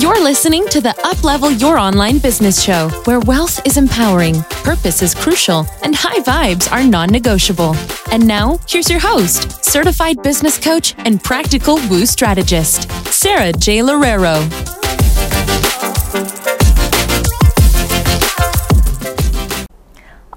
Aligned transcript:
You're 0.00 0.24
listening 0.24 0.66
to 0.68 0.80
the 0.80 0.94
Uplevel 1.04 1.60
Your 1.60 1.76
Online 1.76 2.16
Business 2.16 2.62
Show, 2.62 2.88
where 3.04 3.20
wealth 3.20 3.60
is 3.66 3.76
empowering, 3.76 4.40
purpose 4.64 5.02
is 5.02 5.14
crucial, 5.14 5.66
and 5.82 5.94
high 5.94 6.20
vibes 6.20 6.72
are 6.72 6.82
non 6.82 7.10
negotiable. 7.10 7.76
And 8.10 8.26
now, 8.26 8.58
here's 8.66 8.88
your 8.88 8.98
host, 8.98 9.62
certified 9.62 10.22
business 10.22 10.58
coach 10.58 10.94
and 11.00 11.22
practical 11.22 11.74
woo 11.90 12.06
strategist, 12.06 12.90
Sarah 13.12 13.52
J. 13.52 13.80
Loureiro. 13.80 14.40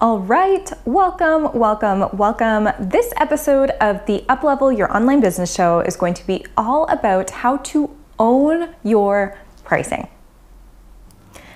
All 0.01 0.19
right, 0.19 0.69
welcome, 0.83 1.57
welcome, 1.57 2.09
welcome. 2.17 2.67
This 2.81 3.13
episode 3.15 3.69
of 3.79 4.05
the 4.07 4.25
Uplevel 4.27 4.77
Your 4.77 4.93
Online 4.93 5.21
Business 5.21 5.55
Show 5.55 5.79
is 5.79 5.95
going 5.95 6.15
to 6.15 6.27
be 6.27 6.45
all 6.57 6.85
about 6.87 7.29
how 7.29 7.55
to 7.71 7.89
own 8.19 8.75
your 8.83 9.37
pricing. 9.63 10.07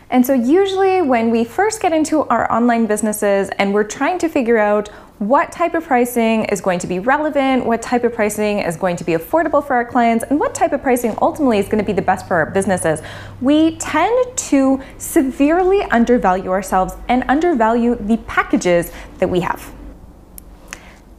And 0.10 0.26
so, 0.26 0.34
usually, 0.34 1.02
when 1.02 1.32
we 1.32 1.44
first 1.44 1.82
get 1.82 1.92
into 1.92 2.24
our 2.28 2.50
online 2.52 2.86
businesses 2.86 3.50
and 3.58 3.74
we're 3.74 3.84
trying 3.84 4.20
to 4.20 4.30
figure 4.30 4.58
out 4.58 4.88
what 5.20 5.52
type 5.52 5.74
of 5.74 5.84
pricing 5.84 6.46
is 6.46 6.62
going 6.62 6.80
to 6.80 6.88
be 6.88 7.00
relevant, 7.00 7.66
what 7.66 7.82
type 7.82 8.04
of 8.04 8.14
pricing 8.14 8.60
is 8.60 8.78
going 8.78 8.96
to 8.96 9.04
be 9.04 9.14
affordable 9.14 9.66
for 9.66 9.74
our 9.74 9.84
clients, 9.84 10.24
and 10.30 10.40
what 10.40 10.56
type 10.56 10.72
of 10.72 10.82
pricing 10.82 11.18
ultimately 11.22 11.58
is 11.58 11.66
going 11.66 11.80
to 11.80 11.84
be 11.84 11.92
the 11.92 12.02
best 12.02 12.28
for 12.28 12.36
our 12.36 12.46
businesses, 12.46 13.02
we 13.42 13.76
tend 13.78 14.38
to 14.38 14.82
severely 14.98 15.82
undervalue 15.84 16.52
ourselves 16.52 16.94
and 17.10 17.26
undervalue 17.28 17.96
the 17.96 18.18
packages 18.28 18.92
that 19.18 19.30
we 19.30 19.42
have. 19.42 19.74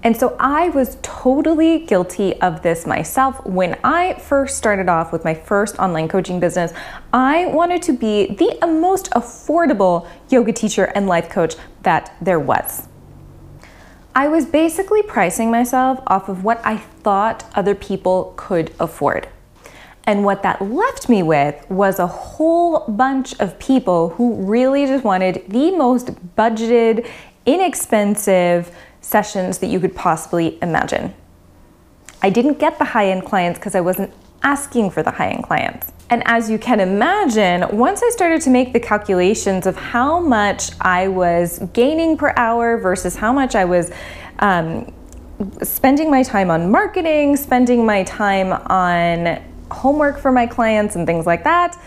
And 0.03 0.17
so 0.17 0.37
I 0.39 0.69
was 0.69 0.97
totally 1.03 1.81
guilty 1.81 2.41
of 2.41 2.63
this 2.63 2.87
myself. 2.87 3.45
When 3.45 3.77
I 3.83 4.15
first 4.15 4.57
started 4.57 4.89
off 4.89 5.13
with 5.13 5.25
my 5.25 5.35
first 5.35 5.77
online 5.79 6.07
coaching 6.07 6.39
business, 6.39 6.73
I 7.13 7.47
wanted 7.47 7.83
to 7.83 7.93
be 7.93 8.27
the 8.27 8.67
most 8.67 9.11
affordable 9.11 10.09
yoga 10.29 10.53
teacher 10.53 10.85
and 10.85 11.09
life 11.09 11.29
coach 11.29 11.57
that 11.83 12.15
there 12.21 12.39
was. 12.39 12.87
I 14.15 14.29
was 14.29 14.47
basically 14.47 15.03
pricing 15.03 15.51
myself 15.51 16.01
off 16.07 16.29
of 16.29 16.45
what 16.45 16.61
I 16.65 16.77
thought 16.77 17.45
other 17.55 17.75
people 17.75 18.35
could 18.37 18.73
afford. 18.79 19.29
And 20.05 20.25
what 20.25 20.43
that 20.43 20.63
left 20.63 21.09
me 21.09 21.23
with 21.23 21.69
was 21.69 21.99
a 21.99 22.07
whole 22.07 22.81
bunch 22.89 23.39
of 23.41 23.59
people 23.59 24.11
who 24.11 24.35
really 24.37 24.87
just 24.87 25.05
wanted 25.05 25.45
the 25.49 25.71
most 25.73 26.15
budgeted, 26.35 27.07
inexpensive, 27.45 28.75
sessions 29.01 29.59
that 29.59 29.69
you 29.69 29.81
could 29.81 29.95
possibly 29.95 30.59
imagine. 30.63 31.15
I 32.23 32.31
didn't 32.31 32.59
get 32.59 32.79
the 32.79 32.85
high 32.85 33.11
end 33.11 33.25
clients 33.25 33.59
because 33.59 33.75
I 33.75 33.81
wasn't 33.81 34.13
asking 34.43 34.91
for 34.91 35.03
the 35.03 35.11
high 35.11 35.31
end 35.31 35.45
clients. 35.45 35.93
And 36.11 36.23
as 36.27 36.51
you 36.51 36.59
can 36.59 36.81
imagine, 36.81 37.77
once 37.77 38.03
I 38.03 38.09
started 38.11 38.41
to 38.43 38.51
make 38.51 38.73
the 38.73 38.81
calculations 38.81 39.67
of 39.67 39.77
how 39.77 40.21
much 40.21 40.71
I 40.81 41.09
was 41.09 41.59
gaining 41.75 42.17
per 42.17 42.33
hour 42.37 42.79
versus 42.79 43.15
how 43.15 43.33
much 43.33 43.55
I 43.55 43.67
was 43.67 43.91
um, 44.39 44.93
spending 45.63 46.11
my 46.11 46.23
time 46.23 46.51
on 46.51 46.71
marketing, 46.71 47.37
spending 47.37 47.85
my 47.85 48.05
time 48.05 48.53
on 48.53 49.43
homework 49.71 50.19
for 50.19 50.33
my 50.33 50.47
clients, 50.47 50.97
and 50.97 51.07
things 51.07 51.27
like 51.27 51.45
that, 51.45 51.79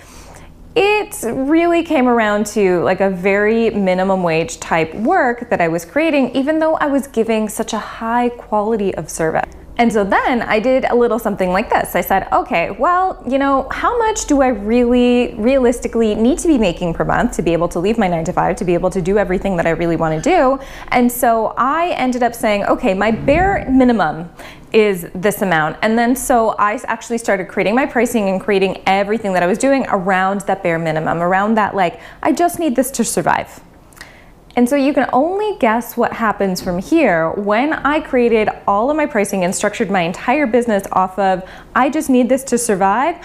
it 0.75 1.22
really 1.23 1.83
came 1.83 2.08
around 2.08 2.45
to 2.47 2.81
like 2.83 3.02
a 3.02 3.09
very 3.09 3.69
minimum 3.72 4.23
wage 4.23 4.59
type 4.59 4.94
work 4.95 5.50
that 5.50 5.59
I 5.59 5.67
was 5.67 5.83
creating, 5.83 6.33
even 6.36 6.59
though 6.59 6.75
I 6.75 6.88
was 6.88 7.08
giving 7.08 7.50
such 7.50 7.73
a 7.73 7.80
high 7.80 8.30
quality 8.30 8.95
of 8.95 9.09
service. 9.09 9.53
And 9.77 9.91
so 9.91 10.03
then 10.03 10.44
I 10.44 10.59
did 10.59 10.86
a 10.86 10.95
little 10.95 11.17
something 11.17 11.50
like 11.50 11.69
this. 11.69 11.95
I 11.95 12.02
said, 12.02 12.27
okay, 12.31 12.72
well, 12.72 13.23
you 13.27 13.39
know, 13.39 13.67
how 13.72 13.97
much 13.97 14.25
do 14.25 14.41
I 14.41 14.50
really 14.50 15.33
realistically 15.36 16.13
need 16.13 16.38
to 16.39 16.47
be 16.47 16.58
making 16.58 16.94
per 16.94 17.05
month 17.05 17.36
to 17.38 17.41
be 17.41 17.53
able 17.53 17.67
to 17.69 17.80
leave 17.80 17.97
my 17.97 18.08
nine 18.08 18.25
to 18.25 18.33
five, 18.33 18.58
to 18.58 18.66
be 18.66 18.73
able 18.73 18.89
to 18.91 19.02
do 19.02 19.17
everything 19.17 19.55
that 19.58 19.66
I 19.66 19.72
really 19.72 19.95
want 19.95 20.22
to 20.22 20.30
do? 20.30 20.59
And 20.90 21.12
so 21.12 21.53
I 21.57 21.91
ended 21.91 22.22
up 22.22 22.35
saying, 22.35 22.66
okay, 22.66 22.94
my 22.94 23.12
bare 23.12 23.68
minimum 23.69 24.29
is 24.72 25.07
this 25.16 25.41
amount. 25.41 25.78
And 25.81 25.97
then 25.97 26.16
so 26.16 26.50
I 26.59 26.79
actually 26.85 27.18
started 27.18 27.47
creating 27.47 27.75
my 27.75 27.85
pricing 27.85 28.29
and 28.29 28.40
creating 28.40 28.84
everything 28.85 29.34
that 29.34 29.44
I 29.44 29.47
was 29.47 29.57
doing 29.57 29.85
around 29.90 30.41
that 30.41 30.63
bare 30.63 30.79
minimum, 30.79 31.22
around 31.22 31.56
that, 31.56 31.75
like, 31.75 32.00
I 32.22 32.34
just 32.34 32.59
need 32.59 32.75
this 32.75 32.91
to 32.91 33.03
survive. 33.03 33.62
And 34.61 34.69
so 34.69 34.75
you 34.75 34.94
can 34.94 35.09
only 35.11 35.57
guess 35.57 35.97
what 35.97 36.13
happens 36.13 36.61
from 36.61 36.77
here 36.77 37.31
when 37.31 37.73
I 37.73 37.99
created 37.99 38.47
all 38.67 38.91
of 38.91 38.95
my 38.95 39.07
pricing 39.07 39.44
and 39.44 39.55
structured 39.55 39.89
my 39.89 40.01
entire 40.01 40.45
business 40.45 40.83
off 40.91 41.17
of, 41.17 41.41
I 41.73 41.89
just 41.89 42.11
need 42.11 42.29
this 42.29 42.44
to 42.44 42.59
survive. 42.59 43.16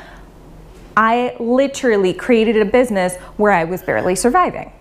I 0.96 1.36
literally 1.38 2.14
created 2.14 2.56
a 2.56 2.64
business 2.64 3.16
where 3.36 3.52
I 3.52 3.64
was 3.64 3.82
barely 3.82 4.14
surviving. 4.14 4.72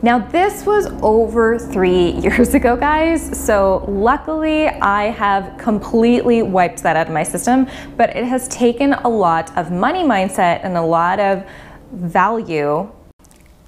Now, 0.00 0.20
this 0.20 0.64
was 0.64 0.86
over 1.02 1.58
three 1.58 2.10
years 2.20 2.54
ago, 2.54 2.76
guys, 2.76 3.44
so 3.44 3.84
luckily 3.88 4.68
I 4.68 5.06
have 5.06 5.58
completely 5.58 6.40
wiped 6.42 6.84
that 6.84 6.94
out 6.94 7.08
of 7.08 7.12
my 7.12 7.24
system, 7.24 7.66
but 7.96 8.10
it 8.10 8.26
has 8.26 8.46
taken 8.46 8.92
a 8.92 9.08
lot 9.08 9.50
of 9.58 9.72
money 9.72 10.04
mindset 10.04 10.60
and 10.62 10.76
a 10.76 10.82
lot 10.82 11.18
of 11.18 11.44
value 11.90 12.88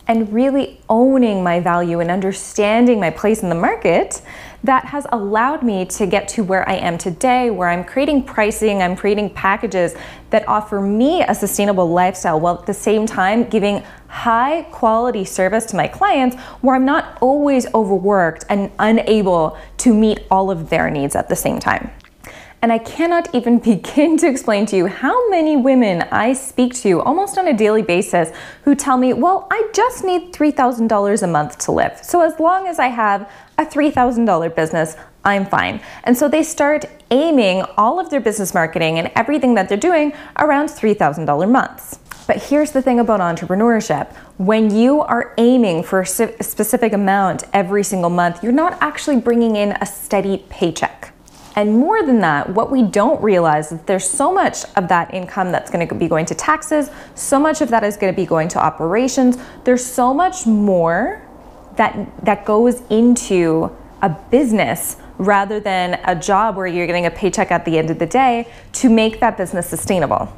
and 0.09 0.33
really 0.33 0.81
owning 0.89 1.43
my 1.43 1.61
value 1.61 2.01
and 2.01 2.11
understanding 2.11 2.99
my 2.99 3.11
place 3.11 3.43
in 3.43 3.51
the 3.51 3.55
market 3.55 4.23
that 4.65 4.87
has 4.87 5.07
allowed 5.13 5.63
me 5.63 5.85
to 5.85 6.07
get 6.07 6.27
to 6.27 6.43
where 6.43 6.69
I 6.69 6.75
am 6.75 6.99
today, 6.99 7.51
where 7.51 7.69
I'm 7.69 7.85
creating 7.85 8.25
pricing, 8.25 8.83
I'm 8.83 8.97
creating 8.97 9.31
packages 9.31 9.95
that 10.31 10.49
offer 10.49 10.81
me 10.81 11.23
a 11.23 11.35
sustainable 11.35 11.89
lifestyle 11.89 12.41
while 12.41 12.59
at 12.59 12.67
the 12.67 12.75
same 12.75 13.07
time 13.07 13.45
giving 13.45 13.85
high 14.09 14.63
quality 14.73 15.25
service 15.25 15.67
to 15.67 15.77
my 15.77 15.87
clients 15.87 16.37
where 16.63 16.75
I'm 16.75 16.87
not 16.87 17.19
always 17.21 17.73
overworked 17.75 18.47
and 18.49 18.73
unable 18.79 19.59
to 19.79 19.95
meet 19.95 20.21
all 20.31 20.51
of 20.51 20.71
their 20.71 20.91
needs 20.91 21.15
at 21.15 21.29
the 21.29 21.37
same 21.37 21.61
time. 21.61 21.91
And 22.61 22.73
I 22.73 22.79
cannot 22.79 23.35
even 23.35 23.59
begin 23.73 24.17
to 24.19 24.29
explain 24.29 24.67
to 24.67 24.77
you 24.77 24.87
how 24.87 25.29
many 25.31 25.57
women 25.57 26.03
I 26.11 26.33
speak 26.33 26.75
to 26.77 27.01
almost 27.03 27.39
on 27.39 27.49
a 27.49 27.55
daily 27.55 27.83
basis 27.83 28.31
who 28.63 28.75
tell 28.75 28.97
me, 28.97 29.13
well, 29.13 29.47
I 29.51 29.69
just 29.73 30.05
need 30.05 30.33
$3,000 30.33 31.23
a 31.23 31.27
month 31.27 31.59
to 31.59 31.73
live. 31.73 31.99
So 32.03 32.21
as 32.21 32.39
long 32.41 32.67
as 32.67 32.79
I 32.79 32.89
have 32.89 33.31
a 33.59 33.65
$3,000 33.65 34.55
business, 34.55 34.97
I'm 35.25 35.47
fine. 35.47 35.81
And 36.05 36.17
so 36.17 36.29
they 36.29 36.43
start 36.43 36.85
aiming 37.11 37.63
all 37.77 38.01
of 38.01 38.11
their 38.11 38.21
business 38.21 38.55
marketing 38.55 38.99
and 38.99 39.11
everything 39.15 39.55
that 39.55 39.69
they're 39.69 39.77
doing 39.77 40.13
around 40.39 40.69
$3,000 40.69 41.51
months. 41.51 41.99
But 42.27 42.43
here's 42.43 42.73
the 42.73 42.83
thing 42.83 43.01
about 43.01 43.21
entrepreneurship 43.21 44.13
when 44.37 44.75
you 44.75 45.01
are 45.01 45.35
aiming 45.39 45.83
for 45.83 46.01
a 46.03 46.07
specific 46.07 46.93
amount 46.93 47.45
every 47.55 47.83
single 47.83 48.11
month, 48.11 48.43
you're 48.43 48.53
not 48.53 48.77
actually 48.81 49.19
bringing 49.19 49.57
in 49.57 49.73
a 49.81 49.87
steady 49.87 50.45
paycheck. 50.51 50.88
And 51.57 51.77
more 51.77 52.03
than 52.05 52.21
that, 52.21 52.51
what 52.51 52.71
we 52.71 52.83
don't 52.83 53.21
realize 53.23 53.73
is 53.73 53.81
there's 53.83 54.09
so 54.09 54.33
much 54.33 54.65
of 54.77 54.89
that 54.89 55.13
income 55.13 55.51
that's 55.51 55.71
going 55.71 55.87
to 55.87 55.95
be 55.95 56.09
going 56.09 56.27
to 56.27 56.35
taxes, 56.35 56.91
so 57.15 57.41
much 57.41 57.61
of 57.61 57.69
that 57.71 57.83
is 57.83 57.97
going 57.97 58.13
to 58.13 58.17
be 58.17 58.27
going 58.27 58.49
to 58.49 58.59
operations. 58.59 59.37
There's 59.65 59.85
so 59.85 60.15
much 60.15 60.47
more 60.47 61.27
that 61.77 62.25
that 62.25 62.45
goes 62.45 62.83
into 62.91 63.77
a 64.03 64.09
business 64.09 64.97
rather 65.19 65.59
than 65.59 66.01
a 66.05 66.15
job 66.15 66.57
where 66.57 66.67
you're 66.67 66.87
getting 66.87 67.07
a 67.07 67.11
paycheck 67.11 67.51
at 67.51 67.65
the 67.65 67.79
end 67.79 67.91
of 67.91 67.99
the 67.99 68.07
day 68.07 68.49
to 68.73 68.89
make 68.89 69.21
that 69.21 69.37
business 69.37 69.69
sustainable. 69.69 70.33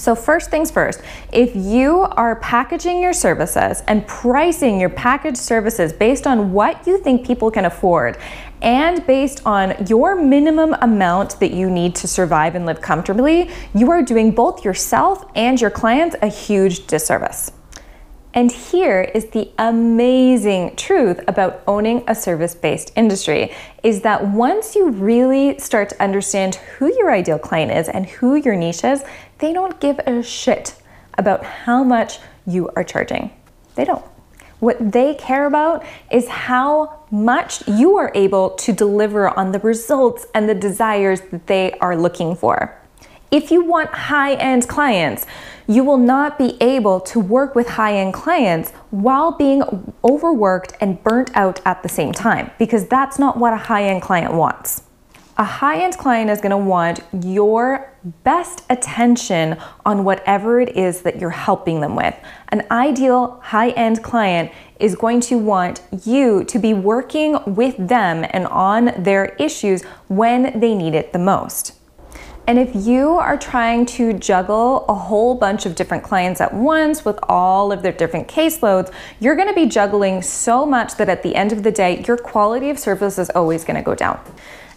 So, 0.00 0.14
first 0.14 0.48
things 0.50 0.70
first, 0.70 1.02
if 1.30 1.54
you 1.54 2.06
are 2.12 2.36
packaging 2.36 3.02
your 3.02 3.12
services 3.12 3.82
and 3.86 4.06
pricing 4.06 4.80
your 4.80 4.88
packaged 4.88 5.36
services 5.36 5.92
based 5.92 6.26
on 6.26 6.54
what 6.54 6.86
you 6.86 6.96
think 6.96 7.26
people 7.26 7.50
can 7.50 7.66
afford 7.66 8.16
and 8.62 9.06
based 9.06 9.42
on 9.44 9.74
your 9.88 10.16
minimum 10.16 10.74
amount 10.80 11.38
that 11.40 11.52
you 11.52 11.68
need 11.68 11.94
to 11.96 12.08
survive 12.08 12.54
and 12.54 12.64
live 12.64 12.80
comfortably, 12.80 13.50
you 13.74 13.90
are 13.90 14.02
doing 14.02 14.30
both 14.30 14.64
yourself 14.64 15.22
and 15.34 15.60
your 15.60 15.70
clients 15.70 16.16
a 16.22 16.28
huge 16.28 16.86
disservice. 16.86 17.52
And 18.32 18.52
here 18.52 19.00
is 19.12 19.26
the 19.26 19.50
amazing 19.58 20.76
truth 20.76 21.20
about 21.26 21.62
owning 21.66 22.04
a 22.06 22.14
service-based 22.14 22.92
industry 22.94 23.52
is 23.82 24.02
that 24.02 24.28
once 24.28 24.76
you 24.76 24.90
really 24.90 25.58
start 25.58 25.88
to 25.88 26.02
understand 26.02 26.54
who 26.54 26.94
your 26.96 27.10
ideal 27.10 27.40
client 27.40 27.72
is 27.72 27.88
and 27.88 28.06
who 28.06 28.36
your 28.36 28.54
niche 28.54 28.84
is, 28.84 29.02
they 29.38 29.52
don't 29.52 29.80
give 29.80 29.98
a 30.00 30.22
shit 30.22 30.80
about 31.18 31.44
how 31.44 31.82
much 31.82 32.20
you 32.46 32.70
are 32.76 32.84
charging. 32.84 33.32
They 33.74 33.84
don't. 33.84 34.04
What 34.60 34.92
they 34.92 35.14
care 35.14 35.46
about 35.46 35.84
is 36.12 36.28
how 36.28 37.00
much 37.10 37.66
you 37.66 37.96
are 37.96 38.12
able 38.14 38.50
to 38.50 38.72
deliver 38.72 39.28
on 39.28 39.50
the 39.50 39.58
results 39.58 40.26
and 40.34 40.48
the 40.48 40.54
desires 40.54 41.22
that 41.32 41.48
they 41.48 41.72
are 41.80 41.96
looking 41.96 42.36
for. 42.36 42.79
If 43.30 43.52
you 43.52 43.64
want 43.64 43.90
high 43.90 44.34
end 44.34 44.66
clients, 44.66 45.24
you 45.68 45.84
will 45.84 45.98
not 45.98 46.36
be 46.36 46.56
able 46.60 46.98
to 47.00 47.20
work 47.20 47.54
with 47.54 47.68
high 47.68 47.96
end 47.96 48.12
clients 48.12 48.72
while 48.90 49.30
being 49.30 49.62
overworked 50.02 50.72
and 50.80 51.00
burnt 51.04 51.30
out 51.36 51.60
at 51.64 51.84
the 51.84 51.88
same 51.88 52.10
time 52.10 52.50
because 52.58 52.88
that's 52.88 53.20
not 53.20 53.36
what 53.38 53.52
a 53.52 53.56
high 53.56 53.84
end 53.84 54.02
client 54.02 54.34
wants. 54.34 54.82
A 55.38 55.44
high 55.44 55.80
end 55.80 55.96
client 55.96 56.28
is 56.28 56.40
going 56.40 56.50
to 56.50 56.58
want 56.58 57.00
your 57.22 57.94
best 58.24 58.64
attention 58.68 59.56
on 59.86 60.02
whatever 60.02 60.60
it 60.60 60.76
is 60.76 61.02
that 61.02 61.20
you're 61.20 61.30
helping 61.30 61.80
them 61.80 61.94
with. 61.94 62.16
An 62.48 62.66
ideal 62.72 63.40
high 63.44 63.70
end 63.70 64.02
client 64.02 64.50
is 64.80 64.96
going 64.96 65.20
to 65.20 65.38
want 65.38 65.82
you 66.04 66.42
to 66.44 66.58
be 66.58 66.74
working 66.74 67.38
with 67.46 67.76
them 67.78 68.26
and 68.30 68.48
on 68.48 68.86
their 68.98 69.36
issues 69.36 69.84
when 70.08 70.58
they 70.58 70.74
need 70.74 70.94
it 70.94 71.12
the 71.12 71.18
most. 71.20 71.79
And 72.50 72.58
if 72.58 72.74
you 72.74 73.10
are 73.10 73.36
trying 73.36 73.86
to 73.86 74.12
juggle 74.12 74.84
a 74.88 74.92
whole 74.92 75.36
bunch 75.36 75.66
of 75.66 75.76
different 75.76 76.02
clients 76.02 76.40
at 76.40 76.52
once 76.52 77.04
with 77.04 77.16
all 77.28 77.70
of 77.70 77.82
their 77.84 77.92
different 77.92 78.26
caseloads, 78.26 78.92
you're 79.20 79.36
gonna 79.36 79.54
be 79.54 79.66
juggling 79.66 80.20
so 80.20 80.66
much 80.66 80.96
that 80.96 81.08
at 81.08 81.22
the 81.22 81.36
end 81.36 81.52
of 81.52 81.62
the 81.62 81.70
day, 81.70 82.02
your 82.08 82.16
quality 82.16 82.68
of 82.68 82.76
service 82.76 83.20
is 83.20 83.30
always 83.36 83.64
gonna 83.64 83.84
go 83.84 83.94
down. 83.94 84.18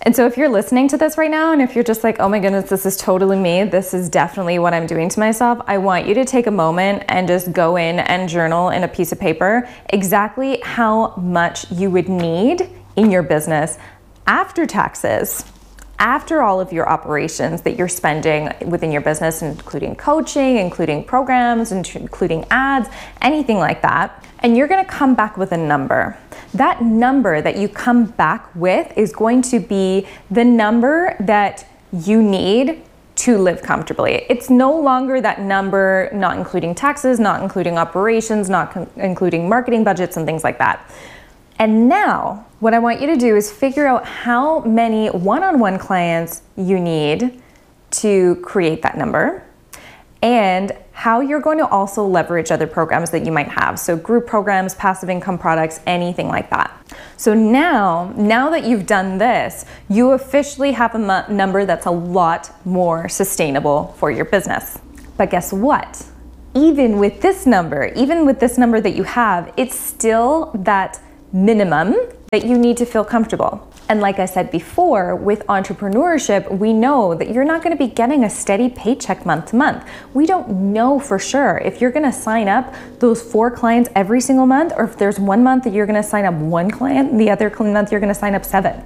And 0.03 0.15
so 0.15 0.27
if 0.27 0.37
you're 0.37 0.49
listening 0.49 0.87
to 0.89 0.97
this 0.97 1.17
right 1.17 1.31
now 1.31 1.51
and 1.51 1.63
if 1.63 1.73
you're 1.73 1.83
just 1.83 2.03
like, 2.03 2.19
oh 2.19 2.29
my 2.29 2.37
goodness, 2.37 2.69
this 2.69 2.85
is 2.85 2.95
totally 2.95 3.39
me, 3.39 3.63
this 3.63 3.95
is 3.95 4.07
definitely 4.07 4.59
what 4.59 4.75
I'm 4.75 4.85
doing 4.85 5.09
to 5.09 5.19
myself, 5.19 5.59
I 5.65 5.79
want 5.79 6.05
you 6.07 6.13
to 6.13 6.25
take 6.25 6.45
a 6.45 6.51
moment 6.51 7.05
and 7.07 7.27
just 7.27 7.53
go 7.53 7.77
in 7.77 8.01
and 8.01 8.29
journal 8.29 8.69
in 8.69 8.83
a 8.83 8.87
piece 8.87 9.11
of 9.11 9.19
paper 9.19 9.67
exactly 9.89 10.61
how 10.61 11.15
much 11.15 11.71
you 11.71 11.89
would 11.89 12.07
need 12.07 12.69
in 12.97 13.09
your 13.09 13.23
business 13.23 13.79
after 14.27 14.67
taxes 14.67 15.43
after 15.99 16.41
all 16.41 16.59
of 16.59 16.73
your 16.73 16.89
operations 16.89 17.61
that 17.61 17.77
you're 17.77 17.87
spending 17.87 18.51
within 18.65 18.91
your 18.91 19.01
business, 19.01 19.41
including 19.41 19.95
coaching, 19.95 20.57
including 20.57 21.03
programs, 21.03 21.71
including 21.71 22.45
ads, 22.51 22.89
anything 23.21 23.57
like 23.57 23.81
that, 23.81 24.25
and 24.39 24.57
you're 24.57 24.67
gonna 24.67 24.83
come 24.83 25.15
back 25.15 25.37
with 25.37 25.51
a 25.51 25.57
number. 25.57 26.17
That 26.53 26.81
number 26.81 27.41
that 27.41 27.57
you 27.57 27.69
come 27.69 28.05
back 28.05 28.53
with 28.55 28.91
is 28.97 29.13
going 29.13 29.41
to 29.43 29.59
be 29.59 30.07
the 30.29 30.43
number 30.43 31.15
that 31.19 31.65
you 31.91 32.21
need 32.21 32.83
to 33.15 33.37
live 33.37 33.61
comfortably. 33.61 34.25
It's 34.27 34.49
no 34.49 34.77
longer 34.77 35.21
that 35.21 35.39
number, 35.39 36.09
not 36.13 36.37
including 36.37 36.75
taxes, 36.75 37.19
not 37.19 37.41
including 37.41 37.77
operations, 37.77 38.49
not 38.49 38.75
including 38.97 39.47
marketing 39.47 39.83
budgets 39.83 40.17
and 40.17 40.25
things 40.25 40.43
like 40.43 40.57
that. 40.57 40.89
And 41.59 41.87
now, 41.87 42.45
what 42.63 42.73
I 42.73 42.79
want 42.79 43.01
you 43.01 43.07
to 43.07 43.17
do 43.17 43.35
is 43.35 43.51
figure 43.51 43.85
out 43.85 44.05
how 44.05 44.61
many 44.61 45.09
one 45.09 45.43
on 45.43 45.59
one 45.59 45.77
clients 45.77 46.43
you 46.55 46.79
need 46.79 47.41
to 47.91 48.37
create 48.37 48.81
that 48.83 48.97
number 48.97 49.43
and 50.21 50.71
how 50.93 51.19
you're 51.19 51.41
going 51.41 51.57
to 51.57 51.67
also 51.67 52.07
leverage 52.07 52.51
other 52.51 52.65
programs 52.65 53.09
that 53.09 53.25
you 53.25 53.33
might 53.33 53.49
have. 53.49 53.77
So, 53.77 53.97
group 53.97 54.25
programs, 54.25 54.75
passive 54.75 55.09
income 55.09 55.37
products, 55.37 55.81
anything 55.85 56.29
like 56.29 56.49
that. 56.51 56.71
So, 57.17 57.33
now, 57.33 58.13
now 58.15 58.49
that 58.51 58.63
you've 58.63 58.85
done 58.85 59.17
this, 59.17 59.65
you 59.89 60.11
officially 60.11 60.71
have 60.71 60.95
a 60.95 61.29
number 61.29 61.65
that's 61.65 61.85
a 61.85 61.91
lot 61.91 62.49
more 62.65 63.09
sustainable 63.09 63.93
for 63.97 64.09
your 64.09 64.23
business. 64.23 64.79
But 65.17 65.31
guess 65.31 65.51
what? 65.51 66.05
Even 66.55 66.97
with 66.97 67.19
this 67.19 67.45
number, 67.45 67.91
even 67.97 68.25
with 68.25 68.39
this 68.39 68.57
number 68.57 68.79
that 68.79 68.95
you 68.95 69.03
have, 69.03 69.53
it's 69.57 69.77
still 69.77 70.51
that 70.53 71.01
minimum 71.33 71.97
that 72.33 72.47
you 72.47 72.57
need 72.57 72.75
to 72.75 72.83
feel 72.83 73.05
comfortable. 73.05 73.71
And 73.89 74.01
like 74.01 74.17
I 74.17 74.25
said 74.25 74.49
before, 74.49 75.15
with 75.15 75.45
entrepreneurship, 75.45 76.49
we 76.49 76.73
know 76.73 77.13
that 77.13 77.29
you're 77.29 77.43
not 77.43 77.61
going 77.61 77.77
to 77.77 77.87
be 77.87 77.93
getting 77.93 78.23
a 78.23 78.29
steady 78.29 78.69
paycheck 78.69 79.23
month 79.23 79.51
to 79.51 79.55
month. 79.55 79.87
We 80.15 80.25
don't 80.25 80.73
know 80.73 80.99
for 80.99 81.19
sure 81.19 81.59
if 81.59 81.79
you're 81.79 81.91
going 81.91 82.11
to 82.11 82.11
sign 82.11 82.47
up 82.47 82.73
those 82.97 83.21
four 83.21 83.51
clients 83.51 83.91
every 83.95 84.19
single 84.19 84.47
month, 84.47 84.73
or 84.75 84.85
if 84.85 84.97
there's 84.97 85.19
one 85.19 85.43
month 85.43 85.65
that 85.65 85.73
you're 85.73 85.85
going 85.85 86.01
to 86.01 86.09
sign 86.09 86.25
up 86.25 86.33
one 86.33 86.71
client, 86.71 87.11
and 87.11 87.21
the 87.21 87.29
other 87.29 87.51
month 87.59 87.91
you're 87.91 88.01
going 88.01 88.11
to 88.11 88.19
sign 88.19 88.33
up 88.33 88.45
seven. 88.45 88.83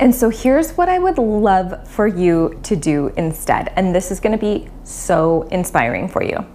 And 0.00 0.14
so 0.14 0.30
here's 0.30 0.72
what 0.72 0.88
I 0.88 0.98
would 0.98 1.18
love 1.18 1.86
for 1.86 2.06
you 2.06 2.58
to 2.62 2.76
do 2.76 3.12
instead. 3.18 3.74
And 3.76 3.94
this 3.94 4.10
is 4.10 4.20
going 4.20 4.32
to 4.32 4.38
be 4.38 4.70
so 4.84 5.42
inspiring 5.50 6.08
for 6.08 6.22
you. 6.22 6.46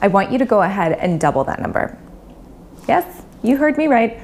I 0.00 0.06
want 0.06 0.30
you 0.30 0.38
to 0.38 0.46
go 0.46 0.62
ahead 0.62 0.92
and 0.92 1.20
double 1.20 1.42
that 1.42 1.60
number. 1.60 1.98
Yes, 2.86 3.24
you 3.42 3.56
heard 3.56 3.76
me 3.76 3.88
right 3.88 4.20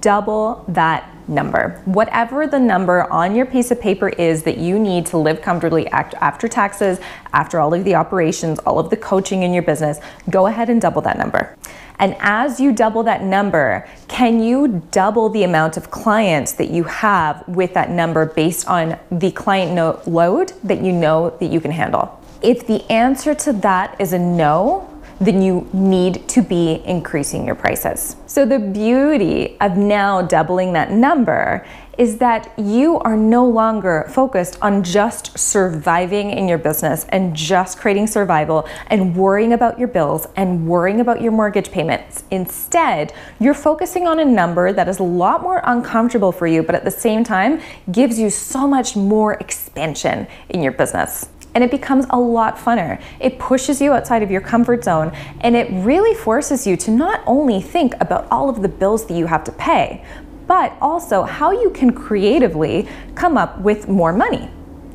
double 0.00 0.64
that 0.68 1.08
number. 1.28 1.80
Whatever 1.84 2.46
the 2.46 2.58
number 2.58 3.10
on 3.10 3.34
your 3.34 3.46
piece 3.46 3.70
of 3.70 3.80
paper 3.80 4.08
is 4.08 4.42
that 4.42 4.58
you 4.58 4.78
need 4.78 5.06
to 5.06 5.18
live 5.18 5.40
comfortably 5.40 5.86
after 5.88 6.48
taxes, 6.48 7.00
after 7.32 7.60
all 7.60 7.72
of 7.72 7.84
the 7.84 7.94
operations, 7.94 8.58
all 8.60 8.78
of 8.78 8.90
the 8.90 8.96
coaching 8.96 9.42
in 9.42 9.52
your 9.52 9.62
business, 9.62 9.98
go 10.30 10.46
ahead 10.46 10.68
and 10.68 10.80
double 10.80 11.00
that 11.02 11.18
number. 11.18 11.56
And 11.98 12.16
as 12.18 12.58
you 12.58 12.72
double 12.72 13.04
that 13.04 13.22
number, 13.22 13.88
can 14.08 14.42
you 14.42 14.82
double 14.90 15.28
the 15.28 15.44
amount 15.44 15.76
of 15.76 15.90
clients 15.90 16.52
that 16.52 16.70
you 16.70 16.82
have 16.84 17.46
with 17.46 17.74
that 17.74 17.90
number 17.90 18.26
based 18.26 18.66
on 18.66 18.98
the 19.10 19.30
client 19.30 20.06
load 20.08 20.52
that 20.64 20.82
you 20.82 20.90
know 20.92 21.30
that 21.38 21.46
you 21.46 21.60
can 21.60 21.70
handle? 21.70 22.18
If 22.42 22.66
the 22.66 22.82
answer 22.90 23.36
to 23.36 23.52
that 23.52 23.94
is 24.00 24.12
a 24.12 24.18
no, 24.18 24.88
then 25.26 25.40
you 25.40 25.68
need 25.72 26.28
to 26.28 26.42
be 26.42 26.82
increasing 26.84 27.46
your 27.46 27.54
prices. 27.54 28.16
So, 28.26 28.44
the 28.44 28.58
beauty 28.58 29.56
of 29.60 29.76
now 29.76 30.22
doubling 30.22 30.72
that 30.72 30.90
number 30.90 31.66
is 31.98 32.18
that 32.18 32.52
you 32.58 32.98
are 33.00 33.16
no 33.16 33.46
longer 33.46 34.06
focused 34.08 34.58
on 34.62 34.82
just 34.82 35.38
surviving 35.38 36.30
in 36.30 36.48
your 36.48 36.58
business 36.58 37.04
and 37.10 37.36
just 37.36 37.78
creating 37.78 38.06
survival 38.06 38.66
and 38.86 39.14
worrying 39.14 39.52
about 39.52 39.78
your 39.78 39.88
bills 39.88 40.26
and 40.36 40.66
worrying 40.66 41.00
about 41.00 41.20
your 41.20 41.32
mortgage 41.32 41.70
payments. 41.70 42.24
Instead, 42.30 43.12
you're 43.38 43.54
focusing 43.54 44.08
on 44.08 44.18
a 44.18 44.24
number 44.24 44.72
that 44.72 44.88
is 44.88 44.98
a 44.98 45.02
lot 45.02 45.42
more 45.42 45.60
uncomfortable 45.64 46.32
for 46.32 46.46
you, 46.46 46.62
but 46.62 46.74
at 46.74 46.84
the 46.84 46.90
same 46.90 47.22
time 47.22 47.60
gives 47.90 48.18
you 48.18 48.30
so 48.30 48.66
much 48.66 48.96
more 48.96 49.34
expansion 49.34 50.26
in 50.48 50.62
your 50.62 50.72
business 50.72 51.28
and 51.54 51.62
it 51.62 51.70
becomes 51.70 52.06
a 52.10 52.18
lot 52.18 52.56
funner. 52.56 53.00
It 53.20 53.38
pushes 53.38 53.80
you 53.80 53.92
outside 53.92 54.22
of 54.22 54.30
your 54.30 54.40
comfort 54.40 54.84
zone 54.84 55.12
and 55.40 55.54
it 55.54 55.68
really 55.70 56.14
forces 56.14 56.66
you 56.66 56.76
to 56.78 56.90
not 56.90 57.22
only 57.26 57.60
think 57.60 57.94
about 58.00 58.26
all 58.30 58.48
of 58.48 58.62
the 58.62 58.68
bills 58.68 59.06
that 59.06 59.14
you 59.14 59.26
have 59.26 59.44
to 59.44 59.52
pay, 59.52 60.04
but 60.46 60.76
also 60.80 61.22
how 61.22 61.50
you 61.50 61.70
can 61.70 61.92
creatively 61.92 62.88
come 63.14 63.36
up 63.36 63.58
with 63.60 63.88
more 63.88 64.12
money 64.12 64.50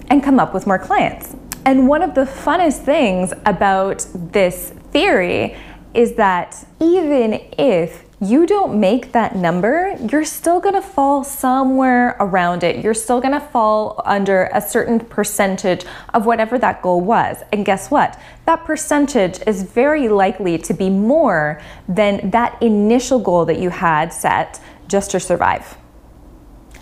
and 0.09 0.23
come 0.23 0.39
up 0.39 0.53
with 0.53 0.67
more 0.67 0.79
clients. 0.79 1.35
And 1.65 1.87
one 1.87 2.01
of 2.01 2.15
the 2.15 2.21
funnest 2.21 2.83
things 2.83 3.33
about 3.45 4.05
this 4.13 4.69
theory 4.91 5.57
is 5.93 6.13
that 6.13 6.65
even 6.79 7.33
if 7.57 8.06
you 8.19 8.47
don't 8.47 8.79
make 8.79 9.11
that 9.11 9.35
number, 9.35 9.95
you're 10.11 10.25
still 10.25 10.59
gonna 10.59 10.81
fall 10.81 11.23
somewhere 11.23 12.17
around 12.19 12.63
it. 12.63 12.83
You're 12.83 12.95
still 12.95 13.21
gonna 13.21 13.39
fall 13.39 14.01
under 14.05 14.49
a 14.53 14.59
certain 14.59 14.99
percentage 14.99 15.85
of 16.15 16.25
whatever 16.25 16.57
that 16.57 16.81
goal 16.81 17.01
was. 17.01 17.37
And 17.53 17.63
guess 17.63 17.91
what? 17.91 18.19
That 18.45 18.65
percentage 18.65 19.39
is 19.45 19.61
very 19.61 20.09
likely 20.09 20.57
to 20.57 20.73
be 20.73 20.89
more 20.89 21.61
than 21.87 22.31
that 22.31 22.61
initial 22.61 23.19
goal 23.19 23.45
that 23.45 23.59
you 23.59 23.69
had 23.69 24.11
set 24.11 24.59
just 24.87 25.11
to 25.11 25.19
survive. 25.19 25.77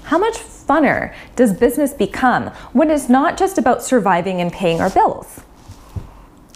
How 0.04 0.18
much 0.18 0.36
funner 0.36 1.14
does 1.36 1.52
business 1.52 1.94
become 1.94 2.48
when 2.72 2.90
it's 2.90 3.10
not 3.10 3.38
just 3.38 3.58
about 3.58 3.84
surviving 3.84 4.40
and 4.40 4.54
paying 4.54 4.80
our 4.80 4.90
bills? 4.90 5.42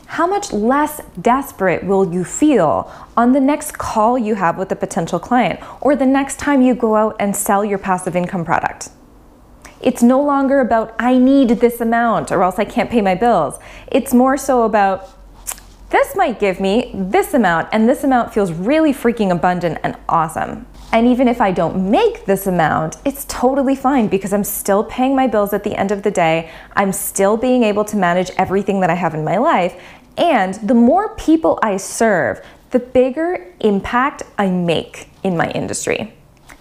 How 0.10 0.26
much 0.26 0.52
less 0.52 1.02
desperate 1.22 1.84
will 1.84 2.12
you 2.12 2.24
feel 2.24 2.92
on 3.16 3.32
the 3.32 3.40
next 3.40 3.78
call 3.78 4.18
you 4.18 4.34
have 4.34 4.58
with 4.58 4.72
a 4.72 4.76
potential 4.76 5.20
client 5.20 5.60
or 5.82 5.96
the 5.96 6.06
next 6.06 6.40
time 6.40 6.64
you 6.64 6.74
go 6.74 6.96
out 6.96 7.16
and 7.20 7.36
sell 7.36 7.64
your 7.64 7.78
passive 7.78 8.16
income 8.16 8.44
product? 8.44 8.90
It's 9.82 10.02
no 10.02 10.20
longer 10.20 10.62
about, 10.62 10.96
I 10.98 11.20
need 11.20 11.50
this 11.50 11.80
amount 11.80 12.32
or 12.32 12.42
else 12.42 12.58
I 12.58 12.66
can't 12.66 12.90
pay 12.90 13.02
my 13.02 13.14
bills. 13.14 13.60
It's 13.86 14.12
more 14.12 14.36
so 14.36 14.64
about, 14.64 15.08
this 15.92 16.16
might 16.16 16.40
give 16.40 16.60
me 16.60 16.92
this 16.94 17.36
amount, 17.36 17.70
and 17.72 17.88
this 17.88 18.04
amount 18.04 18.34
feels 18.34 18.52
really 18.52 18.94
freaking 18.94 19.32
abundant 19.32 19.78
and 19.84 19.96
awesome. 20.08 20.66
And 20.92 21.08
even 21.08 21.28
if 21.28 21.40
I 21.40 21.52
don't 21.52 21.90
make 21.92 22.26
this 22.26 22.48
amount, 22.48 22.98
it's 23.06 23.26
totally 23.26 23.76
fine 23.76 24.08
because 24.08 24.34
I'm 24.34 24.44
still 24.44 24.84
paying 24.84 25.16
my 25.16 25.28
bills 25.28 25.54
at 25.54 25.64
the 25.64 25.76
end 25.76 25.92
of 25.92 26.02
the 26.02 26.10
day. 26.10 26.52
I'm 26.76 26.92
still 26.92 27.38
being 27.38 27.64
able 27.64 27.86
to 27.86 27.96
manage 27.96 28.32
everything 28.38 28.80
that 28.82 28.90
I 28.90 28.96
have 28.96 29.14
in 29.14 29.24
my 29.24 29.38
life. 29.38 29.80
And 30.20 30.56
the 30.56 30.76
more 30.76 31.16
people 31.16 31.58
I 31.64 31.78
serve, 31.78 32.46
the 32.72 32.80
bigger 32.80 33.48
impact 33.62 34.24
I 34.38 34.52
make 34.52 35.10
in 35.24 35.36
my 35.36 35.50
industry. 35.52 36.14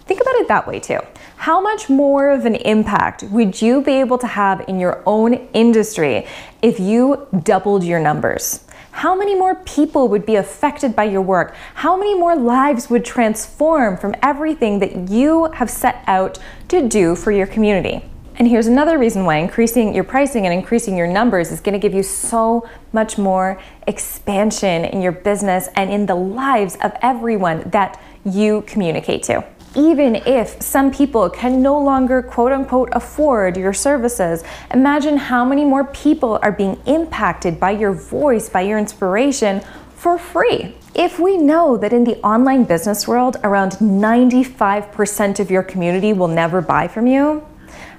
Think 0.06 0.20
about 0.20 0.36
it 0.36 0.48
that 0.48 0.66
way 0.66 0.80
too. 0.80 1.00
How 1.36 1.60
much 1.60 1.90
more 1.90 2.30
of 2.30 2.46
an 2.46 2.54
impact 2.54 3.24
would 3.24 3.60
you 3.60 3.82
be 3.82 3.92
able 3.92 4.16
to 4.18 4.26
have 4.26 4.64
in 4.68 4.78
your 4.78 5.02
own 5.06 5.34
industry 5.52 6.26
if 6.62 6.80
you 6.80 7.26
doubled 7.42 7.84
your 7.84 8.00
numbers? 8.00 8.64
How 8.92 9.14
many 9.14 9.34
more 9.34 9.56
people 9.56 10.08
would 10.08 10.24
be 10.24 10.36
affected 10.36 10.96
by 10.96 11.04
your 11.04 11.22
work? 11.22 11.54
How 11.74 11.96
many 11.96 12.14
more 12.14 12.36
lives 12.36 12.88
would 12.88 13.04
transform 13.04 13.96
from 13.96 14.14
everything 14.22 14.78
that 14.78 15.08
you 15.10 15.44
have 15.52 15.68
set 15.68 16.02
out 16.06 16.38
to 16.68 16.88
do 16.88 17.14
for 17.14 17.30
your 17.32 17.46
community? 17.46 18.04
And 18.38 18.46
here's 18.46 18.68
another 18.68 18.98
reason 18.98 19.24
why 19.24 19.38
increasing 19.38 19.92
your 19.92 20.04
pricing 20.04 20.46
and 20.46 20.54
increasing 20.54 20.96
your 20.96 21.08
numbers 21.08 21.50
is 21.50 21.60
going 21.60 21.72
to 21.72 21.78
give 21.80 21.92
you 21.92 22.04
so 22.04 22.68
much 22.92 23.18
more 23.18 23.60
expansion 23.88 24.84
in 24.84 25.02
your 25.02 25.10
business 25.10 25.68
and 25.74 25.90
in 25.90 26.06
the 26.06 26.14
lives 26.14 26.76
of 26.80 26.92
everyone 27.02 27.68
that 27.70 28.00
you 28.24 28.62
communicate 28.62 29.24
to. 29.24 29.44
even 29.74 30.16
if 30.26 30.60
some 30.62 30.90
people 30.90 31.28
can 31.30 31.62
no 31.62 31.80
longer 31.80 32.22
quote 32.22 32.52
unquote 32.52 32.88
afford 32.92 33.56
your 33.56 33.72
services, 33.72 34.42
imagine 34.72 35.16
how 35.16 35.44
many 35.44 35.64
more 35.64 35.84
people 35.84 36.38
are 36.42 36.52
being 36.52 36.76
impacted 36.86 37.60
by 37.60 37.70
your 37.70 37.92
voice, 37.92 38.48
by 38.48 38.62
your 38.62 38.78
inspiration 38.78 39.60
for 39.94 40.18
free. 40.18 40.74
If 40.94 41.18
we 41.18 41.36
know 41.36 41.76
that 41.76 41.92
in 41.92 42.04
the 42.04 42.16
online 42.18 42.64
business 42.64 43.06
world, 43.06 43.36
around 43.44 43.72
95% 43.72 45.38
of 45.40 45.50
your 45.50 45.62
community 45.62 46.12
will 46.12 46.28
never 46.28 46.60
buy 46.60 46.88
from 46.88 47.06
you, 47.06 47.46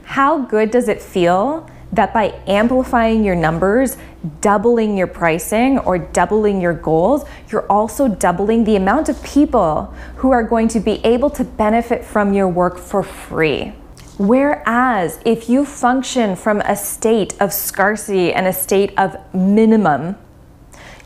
how 0.09 0.39
good 0.39 0.71
does 0.71 0.87
it 0.87 0.99
feel 0.99 1.69
that 1.91 2.11
by 2.15 2.33
amplifying 2.47 3.23
your 3.23 3.35
numbers, 3.35 3.95
doubling 4.41 4.97
your 4.97 5.05
pricing, 5.05 5.77
or 5.77 5.99
doubling 5.99 6.59
your 6.59 6.73
goals, 6.73 7.25
you're 7.51 7.67
also 7.67 8.07
doubling 8.07 8.63
the 8.63 8.75
amount 8.75 9.07
of 9.07 9.21
people 9.21 9.93
who 10.15 10.31
are 10.31 10.41
going 10.41 10.67
to 10.67 10.79
be 10.79 10.93
able 11.05 11.29
to 11.29 11.43
benefit 11.43 12.03
from 12.03 12.33
your 12.33 12.47
work 12.47 12.79
for 12.79 13.03
free. 13.03 13.71
Whereas 14.17 15.19
if 15.25 15.47
you 15.47 15.63
function 15.63 16.35
from 16.35 16.61
a 16.61 16.75
state 16.75 17.39
of 17.39 17.53
scarcity 17.53 18.33
and 18.33 18.47
a 18.47 18.53
state 18.53 18.97
of 18.97 19.15
minimum, 19.31 20.15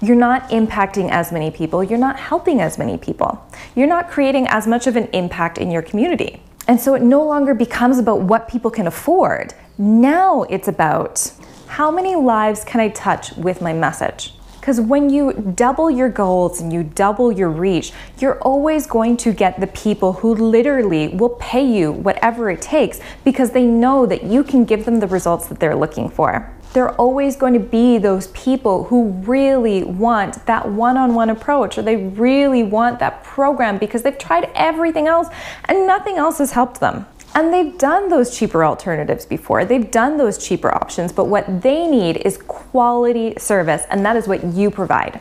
you're 0.01 0.15
not 0.15 0.49
impacting 0.49 1.11
as 1.11 1.29
many 1.29 1.51
people, 1.51 1.83
you're 1.83 1.99
not 1.99 2.17
helping 2.17 2.61
as 2.61 2.77
many 2.77 2.97
people, 2.97 3.45
you're 3.75 3.85
not 3.85 4.09
creating 4.09 4.47
as 4.47 4.65
much 4.65 4.87
of 4.87 4.95
an 4.95 5.07
impact 5.07 5.57
in 5.57 5.71
your 5.71 5.81
community. 5.81 6.41
And 6.67 6.79
so 6.79 6.93
it 6.93 7.01
no 7.01 7.23
longer 7.25 7.53
becomes 7.53 7.99
about 7.99 8.21
what 8.21 8.47
people 8.47 8.71
can 8.71 8.87
afford. 8.87 9.53
Now 9.77 10.43
it's 10.43 10.67
about 10.67 11.31
how 11.67 11.91
many 11.91 12.15
lives 12.15 12.63
can 12.63 12.79
I 12.79 12.89
touch 12.89 13.35
with 13.35 13.61
my 13.61 13.73
message? 13.73 14.33
Because 14.59 14.79
when 14.79 15.09
you 15.09 15.33
double 15.55 15.91
your 15.91 16.07
goals 16.07 16.61
and 16.61 16.71
you 16.71 16.83
double 16.83 17.33
your 17.33 17.49
reach, 17.49 17.91
you're 18.19 18.39
always 18.39 18.87
going 18.87 19.17
to 19.17 19.33
get 19.33 19.59
the 19.59 19.67
people 19.67 20.13
who 20.13 20.33
literally 20.35 21.09
will 21.09 21.31
pay 21.31 21.65
you 21.65 21.91
whatever 21.91 22.49
it 22.49 22.61
takes 22.61 23.01
because 23.25 23.51
they 23.51 23.65
know 23.65 24.05
that 24.05 24.23
you 24.23 24.41
can 24.41 24.63
give 24.63 24.85
them 24.85 25.01
the 25.01 25.07
results 25.07 25.47
that 25.47 25.59
they're 25.59 25.75
looking 25.75 26.07
for 26.07 26.52
there 26.73 26.85
are 26.85 26.95
always 26.95 27.35
going 27.35 27.53
to 27.53 27.59
be 27.59 27.97
those 27.97 28.27
people 28.27 28.85
who 28.85 29.09
really 29.09 29.83
want 29.83 30.45
that 30.47 30.69
one 30.69 30.97
on 30.97 31.13
one 31.13 31.29
approach 31.29 31.77
or 31.77 31.83
they 31.83 31.95
really 31.95 32.63
want 32.63 32.99
that 32.99 33.23
program 33.23 33.77
because 33.77 34.01
they've 34.01 34.17
tried 34.17 34.49
everything 34.55 35.07
else 35.07 35.27
and 35.65 35.85
nothing 35.87 36.17
else 36.17 36.39
has 36.39 36.51
helped 36.51 36.79
them. 36.79 37.05
And 37.35 37.51
they've 37.51 37.75
done 37.77 38.09
those 38.09 38.37
cheaper 38.37 38.63
alternatives 38.63 39.25
before. 39.25 39.65
They've 39.65 39.89
done 39.89 40.17
those 40.17 40.37
cheaper 40.37 40.73
options, 40.73 41.11
but 41.11 41.25
what 41.25 41.61
they 41.63 41.87
need 41.87 42.17
is 42.17 42.37
quality 42.37 43.33
service, 43.39 43.83
and 43.89 44.05
that 44.05 44.15
is 44.15 44.27
what 44.27 44.43
you 44.43 44.69
provide. 44.69 45.19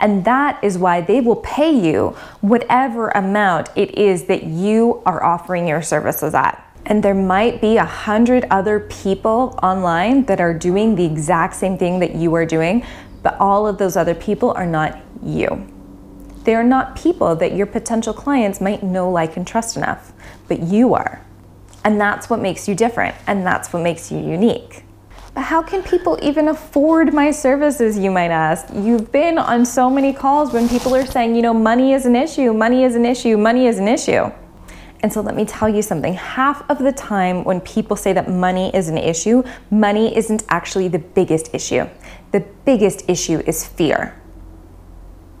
And 0.00 0.24
that 0.26 0.62
is 0.62 0.76
why 0.76 1.00
they 1.00 1.22
will 1.22 1.36
pay 1.36 1.72
you 1.72 2.08
whatever 2.42 3.08
amount 3.10 3.70
it 3.74 3.96
is 3.96 4.24
that 4.24 4.44
you 4.44 5.02
are 5.06 5.22
offering 5.22 5.66
your 5.66 5.80
services 5.80 6.34
at. 6.34 6.60
And 6.86 7.02
there 7.02 7.14
might 7.14 7.60
be 7.60 7.76
a 7.76 7.84
hundred 7.84 8.46
other 8.50 8.80
people 8.80 9.58
online 9.62 10.24
that 10.26 10.40
are 10.40 10.52
doing 10.52 10.96
the 10.96 11.04
exact 11.04 11.56
same 11.56 11.78
thing 11.78 11.98
that 12.00 12.14
you 12.14 12.34
are 12.34 12.44
doing, 12.44 12.84
but 13.22 13.38
all 13.40 13.66
of 13.66 13.78
those 13.78 13.96
other 13.96 14.14
people 14.14 14.50
are 14.52 14.66
not 14.66 14.98
you. 15.22 15.66
They 16.44 16.54
are 16.54 16.64
not 16.64 16.94
people 16.94 17.34
that 17.36 17.56
your 17.56 17.66
potential 17.66 18.12
clients 18.12 18.60
might 18.60 18.82
know, 18.82 19.10
like, 19.10 19.38
and 19.38 19.46
trust 19.46 19.78
enough, 19.78 20.12
but 20.46 20.60
you 20.60 20.92
are. 20.92 21.22
And 21.84 21.98
that's 21.98 22.28
what 22.28 22.40
makes 22.40 22.68
you 22.68 22.74
different, 22.74 23.14
and 23.26 23.46
that's 23.46 23.72
what 23.72 23.82
makes 23.82 24.12
you 24.12 24.18
unique. 24.18 24.84
But 25.34 25.42
how 25.42 25.62
can 25.62 25.82
people 25.82 26.18
even 26.22 26.48
afford 26.48 27.14
my 27.14 27.30
services, 27.30 27.98
you 27.98 28.10
might 28.10 28.30
ask? 28.30 28.68
You've 28.74 29.10
been 29.10 29.38
on 29.38 29.64
so 29.64 29.88
many 29.88 30.12
calls 30.12 30.52
when 30.52 30.68
people 30.68 30.94
are 30.94 31.06
saying, 31.06 31.34
you 31.34 31.42
know, 31.42 31.54
money 31.54 31.94
is 31.94 32.04
an 32.04 32.14
issue, 32.14 32.52
money 32.52 32.84
is 32.84 32.94
an 32.94 33.06
issue, 33.06 33.38
money 33.38 33.66
is 33.66 33.78
an 33.78 33.88
issue. 33.88 34.30
And 35.04 35.12
so 35.12 35.20
let 35.20 35.36
me 35.36 35.44
tell 35.44 35.68
you 35.68 35.82
something 35.82 36.14
half 36.14 36.64
of 36.70 36.78
the 36.78 36.90
time 36.90 37.44
when 37.44 37.60
people 37.60 37.94
say 37.94 38.14
that 38.14 38.30
money 38.30 38.74
is 38.74 38.88
an 38.88 38.96
issue, 38.96 39.42
money 39.70 40.16
isn't 40.16 40.44
actually 40.48 40.88
the 40.88 40.98
biggest 40.98 41.54
issue. 41.54 41.86
The 42.32 42.40
biggest 42.64 43.04
issue 43.06 43.42
is 43.46 43.66
fear. 43.66 44.18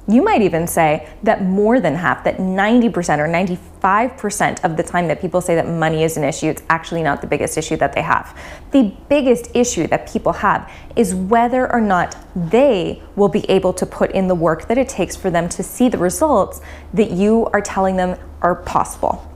You 0.06 0.22
might 0.22 0.42
even 0.42 0.66
say 0.66 1.08
that 1.22 1.44
more 1.44 1.80
than 1.80 1.94
half, 1.94 2.24
that 2.24 2.36
90% 2.36 2.92
or 3.18 3.26
95% 3.26 4.64
of 4.64 4.76
the 4.76 4.82
time 4.82 5.08
that 5.08 5.22
people 5.22 5.40
say 5.40 5.54
that 5.54 5.66
money 5.66 6.02
is 6.02 6.18
an 6.18 6.24
issue, 6.24 6.48
it's 6.48 6.62
actually 6.68 7.02
not 7.02 7.22
the 7.22 7.26
biggest 7.26 7.56
issue 7.56 7.78
that 7.78 7.94
they 7.94 8.02
have. 8.02 8.38
The 8.72 8.94
biggest 9.08 9.50
issue 9.56 9.86
that 9.86 10.06
people 10.06 10.34
have 10.34 10.70
is 10.94 11.14
whether 11.14 11.72
or 11.72 11.80
not 11.80 12.18
they 12.36 13.02
will 13.16 13.30
be 13.30 13.48
able 13.50 13.72
to 13.72 13.86
put 13.86 14.10
in 14.10 14.28
the 14.28 14.34
work 14.34 14.68
that 14.68 14.76
it 14.76 14.90
takes 14.90 15.16
for 15.16 15.30
them 15.30 15.48
to 15.48 15.62
see 15.62 15.88
the 15.88 15.96
results 15.96 16.60
that 16.92 17.12
you 17.12 17.46
are 17.54 17.62
telling 17.62 17.96
them 17.96 18.18
are 18.42 18.56
possible. 18.56 19.30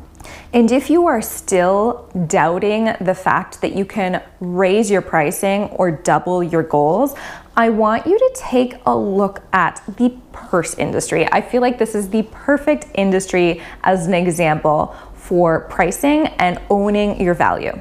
And 0.51 0.73
if 0.73 0.89
you 0.89 1.07
are 1.07 1.21
still 1.21 2.11
doubting 2.27 2.95
the 3.03 3.15
fact 3.15 3.61
that 3.61 3.75
you 3.75 3.85
can 3.85 4.23
raise 4.41 4.91
your 4.91 5.03
pricing 5.03 5.65
or 5.65 5.91
double 5.91 6.43
your 6.43 6.63
goals, 6.63 7.15
I 7.55 7.69
want 7.69 8.07
you 8.07 8.19
to 8.19 8.33
take 8.35 8.77
a 8.87 8.97
look 8.97 9.43
at 9.53 9.83
the 9.99 10.17
purse 10.33 10.75
industry. 10.75 11.31
I 11.31 11.43
feel 11.43 11.61
like 11.61 11.77
this 11.77 11.95
is 11.95 12.09
the 12.09 12.23
perfect 12.31 12.87
industry 12.95 13.61
as 13.85 14.07
an 14.07 14.15
example 14.15 14.97
for 15.15 15.61
pricing 15.69 16.29
and 16.39 16.59
owning 16.71 17.21
your 17.21 17.35
value. 17.35 17.79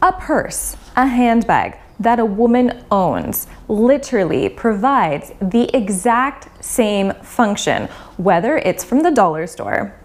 A 0.00 0.12
purse, 0.12 0.78
a 0.96 1.06
handbag, 1.06 1.76
that 1.98 2.18
a 2.18 2.24
woman 2.24 2.82
owns 2.90 3.46
literally 3.68 4.48
provides 4.48 5.32
the 5.42 5.64
exact 5.76 6.64
same 6.64 7.12
function, 7.22 7.88
whether 8.16 8.56
it's 8.56 8.82
from 8.82 9.02
the 9.02 9.10
dollar 9.10 9.46
store, 9.46 9.99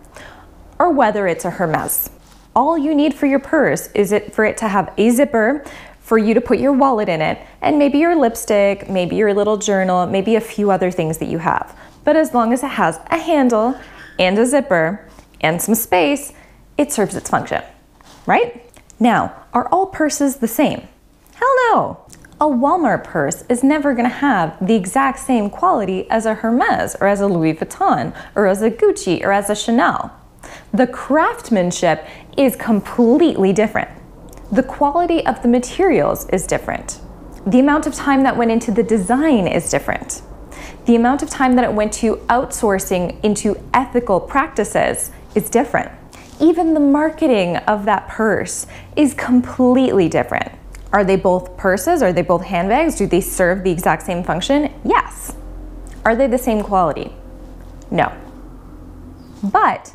or 0.80 0.92
whether 0.92 1.28
it's 1.28 1.46
a 1.46 1.52
Hermes. 1.52 2.10
All 2.56 2.78
you 2.78 2.96
need 2.96 3.14
for 3.14 3.26
your 3.26 3.40
purse 3.40 3.90
is 3.94 4.12
it 4.12 4.34
for 4.34 4.46
it 4.46 4.58
to 4.58 4.68
have 4.68 4.94
a 4.98 5.10
zipper 5.10 5.64
for 6.00 6.18
you 6.18 6.34
to 6.34 6.42
put 6.42 6.60
your 6.60 6.72
wallet 6.72 7.10
in 7.10 7.22
it 7.22 7.40
and 7.62 7.80
maybe 7.80 7.98
your 7.98 8.16
lipstick, 8.16 8.90
maybe 8.90 9.16
your 9.16 9.34
little 9.34 9.58
journal, 9.58 10.06
maybe 10.06 10.36
a 10.36 10.42
few 10.42 10.70
other 10.70 10.92
things 10.92 11.18
that 11.18 11.26
you 11.26 11.40
have. 11.40 11.78
But 12.04 12.16
as 12.16 12.34
long 12.34 12.54
as 12.54 12.64
it 12.64 12.70
has 12.70 13.00
a 13.08 13.18
handle 13.18 13.78
and 14.20 14.38
a 14.38 14.46
zipper 14.46 15.10
and 15.42 15.62
some 15.62 15.76
space, 15.76 16.32
it 16.78 16.92
serves 16.92 17.16
its 17.16 17.30
function, 17.30 17.64
right? 18.26 18.64
Now, 19.00 19.36
are 19.54 19.68
all 19.70 19.88
purses 19.88 20.38
the 20.38 20.48
same? 20.48 20.88
Hell 21.34 21.56
no. 21.72 22.06
A 22.40 22.46
Walmart 22.46 23.04
purse 23.04 23.44
is 23.50 23.64
never 23.64 23.94
going 23.94 24.10
to 24.10 24.16
have 24.16 24.58
the 24.66 24.76
exact 24.76 25.20
same 25.20 25.50
quality 25.50 26.10
as 26.10 26.26
a 26.26 26.36
Hermes 26.36 26.96
or 27.02 27.08
as 27.08 27.22
a 27.22 27.28
Louis 27.28 27.54
Vuitton 27.54 28.16
or 28.36 28.46
as 28.46 28.62
a 28.62 28.70
Gucci 28.70 29.24
or 29.24 29.32
as 29.32 29.50
a 29.50 29.56
Chanel. 29.56 30.12
The 30.76 30.88
craftsmanship 30.88 32.06
is 32.36 32.58
completely 32.58 33.54
different. 33.54 33.90
The 34.52 34.62
quality 34.62 35.26
of 35.26 35.42
the 35.42 35.48
materials 35.48 36.28
is 36.34 36.46
different. 36.46 37.00
The 37.48 37.62
amount 37.62 37.88
of 37.88 37.94
time 37.94 38.24
that 38.24 38.36
went 38.36 38.52
into 38.52 38.72
the 38.72 38.84
design 38.84 39.48
is 39.48 39.70
different. 39.70 40.22
The 40.86 40.98
amount 40.98 41.24
of 41.24 41.30
time 41.30 41.56
that 41.56 41.64
it 41.64 41.72
went 41.72 41.94
to 41.94 42.18
outsourcing 42.28 43.24
into 43.24 43.56
ethical 43.74 44.20
practices 44.20 45.12
is 45.34 45.50
different. 45.50 45.94
Even 46.42 46.74
the 46.74 46.82
marketing 46.82 47.56
of 47.56 47.86
that 47.86 48.10
purse 48.10 48.68
is 48.98 49.14
completely 49.14 50.10
different. 50.10 50.52
Are 50.92 51.06
they 51.06 51.16
both 51.16 51.56
purses? 51.56 52.02
Are 52.02 52.12
they 52.12 52.22
both 52.22 52.44
handbags? 52.44 52.98
Do 52.98 53.08
they 53.08 53.22
serve 53.22 53.64
the 53.64 53.72
exact 53.72 54.04
same 54.04 54.26
function? 54.26 54.74
Yes. 54.84 55.38
Are 56.04 56.18
they 56.18 56.28
the 56.28 56.38
same 56.38 56.62
quality? 56.64 57.14
No. 57.90 58.12
But 59.42 59.94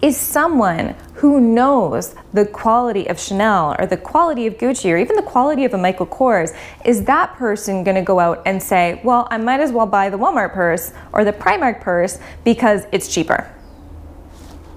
is 0.00 0.16
someone 0.16 0.94
who 1.14 1.40
knows 1.40 2.14
the 2.32 2.46
quality 2.46 3.08
of 3.08 3.18
Chanel 3.18 3.74
or 3.78 3.86
the 3.86 3.96
quality 3.96 4.46
of 4.46 4.54
Gucci 4.54 4.92
or 4.92 4.96
even 4.96 5.16
the 5.16 5.22
quality 5.22 5.64
of 5.64 5.74
a 5.74 5.78
Michael 5.78 6.06
Kors, 6.06 6.56
is 6.84 7.04
that 7.04 7.34
person 7.34 7.82
going 7.82 7.96
to 7.96 8.02
go 8.02 8.20
out 8.20 8.40
and 8.46 8.62
say, 8.62 9.00
well, 9.02 9.26
I 9.30 9.38
might 9.38 9.60
as 9.60 9.72
well 9.72 9.86
buy 9.86 10.10
the 10.10 10.18
Walmart 10.18 10.52
purse 10.52 10.92
or 11.12 11.24
the 11.24 11.32
Primark 11.32 11.80
purse 11.80 12.18
because 12.44 12.84
it's 12.92 13.12
cheaper? 13.12 13.52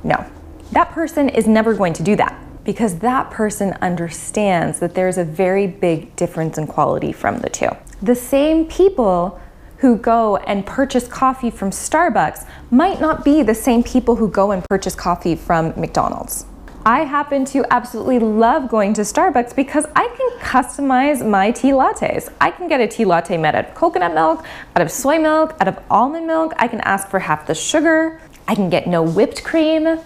No. 0.03 0.25
That 0.71 0.91
person 0.91 1.29
is 1.29 1.47
never 1.47 1.75
going 1.75 1.93
to 1.93 2.03
do 2.03 2.15
that 2.15 2.39
because 2.63 2.99
that 2.99 3.29
person 3.29 3.73
understands 3.81 4.79
that 4.79 4.95
there's 4.95 5.17
a 5.17 5.23
very 5.23 5.67
big 5.67 6.15
difference 6.15 6.57
in 6.57 6.65
quality 6.65 7.11
from 7.11 7.39
the 7.39 7.49
two. 7.49 7.69
The 8.01 8.15
same 8.15 8.65
people 8.65 9.39
who 9.81 9.97
go 9.97 10.37
and 10.37 10.63
purchase 10.63 11.07
coffee 11.07 11.49
from 11.49 11.71
Starbucks 11.71 12.47
might 12.69 13.01
not 13.01 13.25
be 13.25 13.41
the 13.41 13.55
same 13.55 13.83
people 13.83 14.15
who 14.15 14.29
go 14.29 14.51
and 14.51 14.63
purchase 14.69 14.93
coffee 14.93 15.35
from 15.35 15.73
McDonald's. 15.75 16.45
I 16.85 17.03
happen 17.03 17.45
to 17.45 17.65
absolutely 17.71 18.19
love 18.19 18.69
going 18.69 18.93
to 18.93 19.01
Starbucks 19.01 19.55
because 19.55 19.85
I 19.95 20.07
can 20.07 20.39
customize 20.39 21.27
my 21.27 21.49
tea 21.49 21.71
lattes. 21.71 22.31
I 22.39 22.51
can 22.51 22.67
get 22.67 22.79
a 22.79 22.87
tea 22.87 23.05
latte 23.05 23.37
made 23.37 23.55
out 23.55 23.69
of 23.69 23.73
coconut 23.73 24.13
milk, 24.13 24.45
out 24.75 24.83
of 24.83 24.91
soy 24.91 25.17
milk, 25.17 25.55
out 25.59 25.67
of 25.67 25.79
almond 25.89 26.27
milk. 26.27 26.53
I 26.57 26.67
can 26.67 26.81
ask 26.81 27.07
for 27.07 27.19
half 27.19 27.47
the 27.47 27.55
sugar. 27.55 28.21
I 28.47 28.53
can 28.53 28.69
get 28.69 28.85
no 28.85 29.01
whipped 29.01 29.43
cream. 29.43 29.99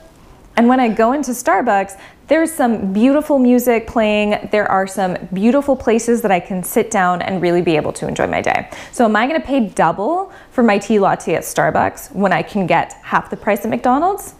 And 0.58 0.70
when 0.70 0.80
I 0.80 0.88
go 0.88 1.12
into 1.12 1.32
Starbucks, 1.32 2.00
there's 2.28 2.52
some 2.52 2.92
beautiful 2.92 3.38
music 3.38 3.86
playing. 3.86 4.50
There 4.52 4.70
are 4.70 4.88
some 4.88 5.16
beautiful 5.32 5.76
places 5.76 6.22
that 6.24 6.32
I 6.32 6.40
can 6.40 6.64
sit 6.64 6.90
down 6.90 7.22
and 7.22 7.42
really 7.42 7.62
be 7.62 7.76
able 7.76 7.94
to 7.94 8.08
enjoy 8.08 8.28
my 8.28 8.42
day. 8.42 8.70
So 8.92 9.06
am 9.06 9.16
I 9.16 9.28
gonna 9.28 9.40
pay 9.40 9.70
double 9.70 10.32
for 10.50 10.64
my 10.64 10.80
tea 10.80 11.00
latte 11.00 11.36
at 11.36 11.44
Starbucks 11.44 12.14
when 12.16 12.34
I 12.34 12.42
can 12.42 12.66
get 12.66 12.94
half 13.04 13.30
the 13.30 13.38
price 13.38 13.64
at 13.64 13.70
McDonald's? 13.70 14.34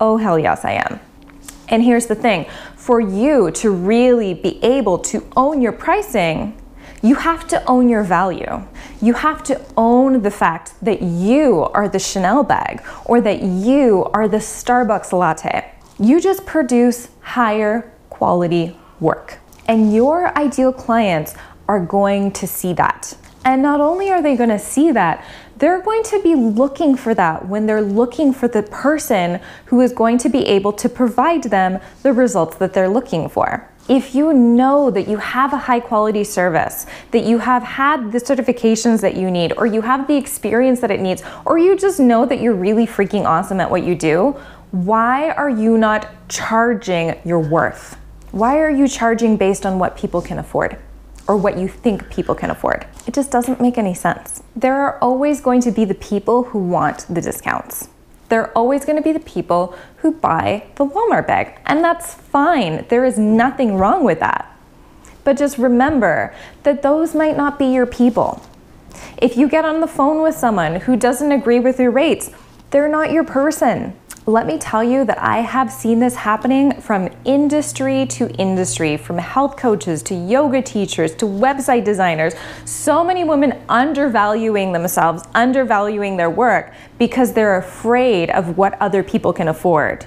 Oh, 0.00 0.18
hell 0.18 0.38
yes, 0.38 0.64
I 0.64 0.72
am. 0.72 1.00
And 1.68 1.82
here's 1.82 2.06
the 2.06 2.14
thing 2.14 2.46
for 2.76 3.00
you 3.00 3.50
to 3.52 3.70
really 3.70 4.34
be 4.34 4.62
able 4.62 4.98
to 4.98 5.26
own 5.36 5.62
your 5.62 5.72
pricing, 5.72 6.60
you 7.02 7.14
have 7.14 7.46
to 7.48 7.64
own 7.64 7.88
your 7.88 8.02
value. 8.02 8.66
You 9.00 9.14
have 9.14 9.42
to 9.44 9.64
own 9.76 10.20
the 10.20 10.30
fact 10.30 10.74
that 10.82 11.00
you 11.00 11.60
are 11.72 11.88
the 11.88 11.98
Chanel 11.98 12.42
bag 12.42 12.82
or 13.06 13.20
that 13.22 13.42
you 13.42 14.04
are 14.12 14.28
the 14.28 14.38
Starbucks 14.38 15.12
latte. 15.12 15.72
You 16.00 16.18
just 16.18 16.46
produce 16.46 17.10
higher 17.20 17.92
quality 18.08 18.74
work. 19.00 19.38
And 19.68 19.94
your 19.94 20.36
ideal 20.36 20.72
clients 20.72 21.34
are 21.68 21.78
going 21.78 22.32
to 22.32 22.46
see 22.46 22.72
that. 22.72 23.14
And 23.44 23.60
not 23.60 23.82
only 23.82 24.10
are 24.10 24.22
they 24.22 24.34
going 24.34 24.48
to 24.48 24.58
see 24.58 24.92
that, 24.92 25.22
they're 25.58 25.82
going 25.82 26.02
to 26.04 26.22
be 26.22 26.34
looking 26.34 26.96
for 26.96 27.14
that 27.14 27.46
when 27.46 27.66
they're 27.66 27.82
looking 27.82 28.32
for 28.32 28.48
the 28.48 28.62
person 28.62 29.40
who 29.66 29.82
is 29.82 29.92
going 29.92 30.16
to 30.18 30.30
be 30.30 30.46
able 30.46 30.72
to 30.72 30.88
provide 30.88 31.42
them 31.44 31.78
the 32.02 32.14
results 32.14 32.56
that 32.56 32.72
they're 32.72 32.88
looking 32.88 33.28
for. 33.28 33.68
If 33.86 34.14
you 34.14 34.32
know 34.32 34.90
that 34.90 35.06
you 35.06 35.18
have 35.18 35.52
a 35.52 35.58
high 35.58 35.80
quality 35.80 36.24
service, 36.24 36.86
that 37.10 37.24
you 37.24 37.38
have 37.38 37.62
had 37.62 38.10
the 38.12 38.18
certifications 38.18 39.02
that 39.02 39.16
you 39.16 39.30
need, 39.30 39.52
or 39.58 39.66
you 39.66 39.82
have 39.82 40.06
the 40.06 40.16
experience 40.16 40.80
that 40.80 40.90
it 40.90 41.00
needs, 41.00 41.22
or 41.44 41.58
you 41.58 41.76
just 41.76 42.00
know 42.00 42.24
that 42.24 42.40
you're 42.40 42.54
really 42.54 42.86
freaking 42.86 43.26
awesome 43.26 43.60
at 43.60 43.70
what 43.70 43.84
you 43.84 43.94
do, 43.94 44.40
why 44.70 45.30
are 45.30 45.50
you 45.50 45.76
not 45.76 46.08
charging 46.28 47.18
your 47.24 47.40
worth? 47.40 47.96
Why 48.30 48.58
are 48.58 48.70
you 48.70 48.86
charging 48.86 49.36
based 49.36 49.66
on 49.66 49.78
what 49.78 49.96
people 49.96 50.22
can 50.22 50.38
afford? 50.38 50.78
or 51.30 51.36
what 51.36 51.56
you 51.56 51.68
think 51.68 52.10
people 52.10 52.34
can 52.34 52.50
afford. 52.50 52.84
It 53.06 53.14
just 53.14 53.30
doesn't 53.30 53.60
make 53.60 53.78
any 53.78 53.94
sense. 53.94 54.42
There 54.56 54.74
are 54.74 54.98
always 54.98 55.40
going 55.40 55.60
to 55.60 55.70
be 55.70 55.84
the 55.84 55.94
people 55.94 56.42
who 56.42 56.58
want 56.58 57.06
the 57.08 57.20
discounts. 57.20 57.88
There 58.30 58.42
are 58.42 58.52
always 58.52 58.84
going 58.84 58.96
to 58.96 59.02
be 59.02 59.12
the 59.12 59.20
people 59.20 59.76
who 59.98 60.10
buy 60.10 60.64
the 60.74 60.84
Walmart 60.84 61.28
bag, 61.28 61.60
and 61.66 61.84
that's 61.84 62.14
fine. 62.14 62.84
There 62.88 63.04
is 63.04 63.16
nothing 63.16 63.76
wrong 63.76 64.02
with 64.02 64.18
that. 64.18 64.58
But 65.22 65.36
just 65.36 65.56
remember 65.56 66.34
that 66.64 66.82
those 66.82 67.14
might 67.14 67.36
not 67.36 67.60
be 67.60 67.66
your 67.66 67.86
people. 67.86 68.42
If 69.16 69.36
you 69.36 69.48
get 69.48 69.64
on 69.64 69.78
the 69.80 69.86
phone 69.86 70.22
with 70.22 70.34
someone 70.34 70.80
who 70.80 70.96
doesn't 70.96 71.30
agree 71.30 71.60
with 71.60 71.78
your 71.78 71.92
rates, 71.92 72.32
they're 72.72 72.88
not 72.88 73.12
your 73.12 73.22
person 73.22 73.96
let 74.30 74.46
me 74.46 74.58
tell 74.58 74.84
you 74.84 75.04
that 75.04 75.20
I 75.20 75.38
have 75.38 75.72
seen 75.72 75.98
this 75.98 76.14
happening 76.14 76.80
from 76.80 77.10
industry 77.24 78.06
to 78.06 78.30
industry, 78.36 78.96
from 78.96 79.18
health 79.18 79.56
coaches 79.56 80.02
to 80.04 80.14
yoga 80.14 80.62
teachers 80.62 81.14
to 81.16 81.24
website 81.24 81.84
designers. 81.84 82.34
So 82.64 83.02
many 83.02 83.24
women 83.24 83.60
undervaluing 83.68 84.72
themselves, 84.72 85.24
undervaluing 85.34 86.16
their 86.16 86.30
work 86.30 86.72
because 86.98 87.32
they're 87.32 87.56
afraid 87.56 88.30
of 88.30 88.56
what 88.56 88.80
other 88.80 89.02
people 89.02 89.32
can 89.32 89.48
afford. 89.48 90.06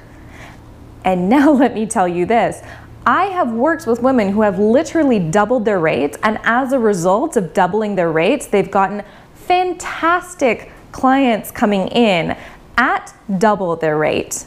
And 1.03 1.27
now 1.29 1.51
let 1.51 1.73
me 1.73 1.85
tell 1.85 2.07
you 2.07 2.25
this. 2.25 2.61
I 3.05 3.25
have 3.25 3.51
worked 3.51 3.85
with 3.85 4.01
women 4.01 4.31
who 4.31 4.43
have 4.43 4.59
literally 4.59 5.19
doubled 5.19 5.65
their 5.65 5.79
rates, 5.79 6.17
and 6.23 6.39
as 6.43 6.71
a 6.71 6.79
result 6.79 7.35
of 7.35 7.53
doubling 7.53 7.95
their 7.95 8.09
rates, 8.09 8.47
they've 8.47 8.71
gotten 8.71 9.03
fantastic 9.33 10.71
clients 10.93 11.51
coming 11.51 11.89
in 11.89 12.37
at 12.77 13.13
double 13.37 13.75
their 13.75 13.97
rate. 13.97 14.45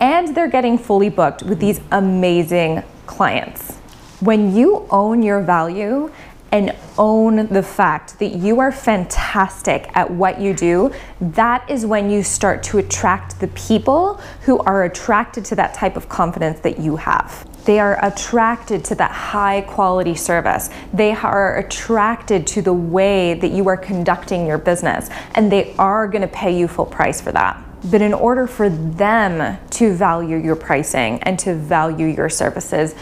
And 0.00 0.34
they're 0.34 0.48
getting 0.48 0.78
fully 0.78 1.10
booked 1.10 1.42
with 1.42 1.60
these 1.60 1.80
amazing 1.90 2.82
clients. 3.06 3.76
When 4.20 4.54
you 4.54 4.86
own 4.90 5.22
your 5.22 5.40
value 5.42 6.10
and 6.52 6.74
own 6.98 7.46
the 7.48 7.62
fact 7.62 8.18
that 8.18 8.34
you 8.34 8.60
are 8.60 8.72
fantastic 8.72 9.88
at 9.94 10.10
what 10.10 10.40
you 10.40 10.52
do, 10.52 10.92
that 11.20 11.68
is 11.70 11.86
when 11.86 12.10
you 12.10 12.22
start 12.22 12.62
to 12.64 12.78
attract 12.78 13.38
the 13.40 13.48
people 13.48 14.14
who 14.42 14.58
are 14.60 14.84
attracted 14.84 15.44
to 15.46 15.54
that 15.54 15.74
type 15.74 15.96
of 15.96 16.08
confidence 16.08 16.60
that 16.60 16.78
you 16.78 16.96
have. 16.96 17.46
They 17.64 17.78
are 17.78 18.04
attracted 18.04 18.84
to 18.86 18.94
that 18.96 19.10
high 19.10 19.60
quality 19.62 20.14
service. 20.14 20.70
They 20.92 21.12
are 21.12 21.58
attracted 21.58 22.46
to 22.48 22.62
the 22.62 22.72
way 22.72 23.34
that 23.34 23.52
you 23.52 23.68
are 23.68 23.76
conducting 23.76 24.46
your 24.46 24.58
business, 24.58 25.08
and 25.34 25.52
they 25.52 25.74
are 25.76 26.08
going 26.08 26.22
to 26.22 26.28
pay 26.28 26.56
you 26.58 26.66
full 26.66 26.86
price 26.86 27.20
for 27.20 27.32
that. 27.32 27.62
But 27.84 28.02
in 28.02 28.12
order 28.12 28.46
for 28.46 28.68
them 28.68 29.58
to 29.70 29.94
value 29.94 30.36
your 30.36 30.56
pricing 30.56 31.22
and 31.22 31.38
to 31.40 31.54
value 31.54 32.06
your 32.06 32.28
services, 32.28 32.94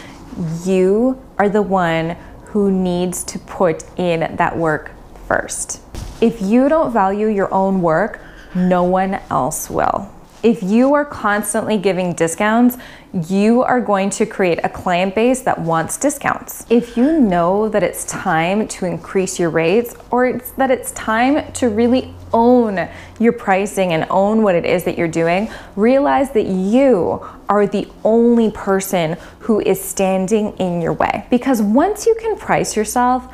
you 0.65 1.21
are 1.37 1.49
the 1.49 1.61
one 1.61 2.15
who 2.49 2.71
needs 2.71 3.23
to 3.25 3.39
put 3.39 3.83
in 3.97 4.35
that 4.37 4.57
work 4.57 4.91
first. 5.27 5.81
If 6.21 6.41
you 6.41 6.67
don't 6.67 6.91
value 6.91 7.27
your 7.27 7.53
own 7.53 7.81
work, 7.81 8.19
no 8.55 8.83
one 8.83 9.19
else 9.29 9.69
will. 9.69 10.11
If 10.41 10.63
you 10.63 10.93
are 10.93 11.05
constantly 11.05 11.77
giving 11.77 12.13
discounts, 12.13 12.77
you 13.13 13.63
are 13.63 13.81
going 13.81 14.09
to 14.11 14.25
create 14.25 14.59
a 14.63 14.69
client 14.69 15.15
base 15.15 15.41
that 15.41 15.59
wants 15.59 15.97
discounts. 15.97 16.65
If 16.69 16.95
you 16.95 17.19
know 17.19 17.67
that 17.69 17.81
it's 17.81 18.05
time 18.05 18.67
to 18.67 18.85
increase 18.85 19.39
your 19.39 19.49
rates 19.49 19.95
or 20.11 20.27
it's 20.27 20.51
that 20.51 20.69
it's 20.69 20.91
time 20.91 21.51
to 21.53 21.69
really 21.69 22.13
own 22.33 22.87
your 23.19 23.33
pricing 23.33 23.93
and 23.93 24.05
own 24.09 24.43
what 24.43 24.53
it 24.53 24.65
is 24.65 24.83
that 24.83 24.97
you're 24.97 25.07
doing, 25.07 25.49
realize 25.75 26.31
that 26.31 26.45
you 26.45 27.25
are 27.47 27.65
the 27.65 27.87
only 28.03 28.51
person 28.51 29.17
who 29.39 29.59
is 29.59 29.83
standing 29.83 30.55
in 30.57 30.81
your 30.81 30.93
way. 30.93 31.25
Because 31.29 31.61
once 31.61 32.05
you 32.05 32.15
can 32.19 32.37
price 32.37 32.75
yourself 32.75 33.31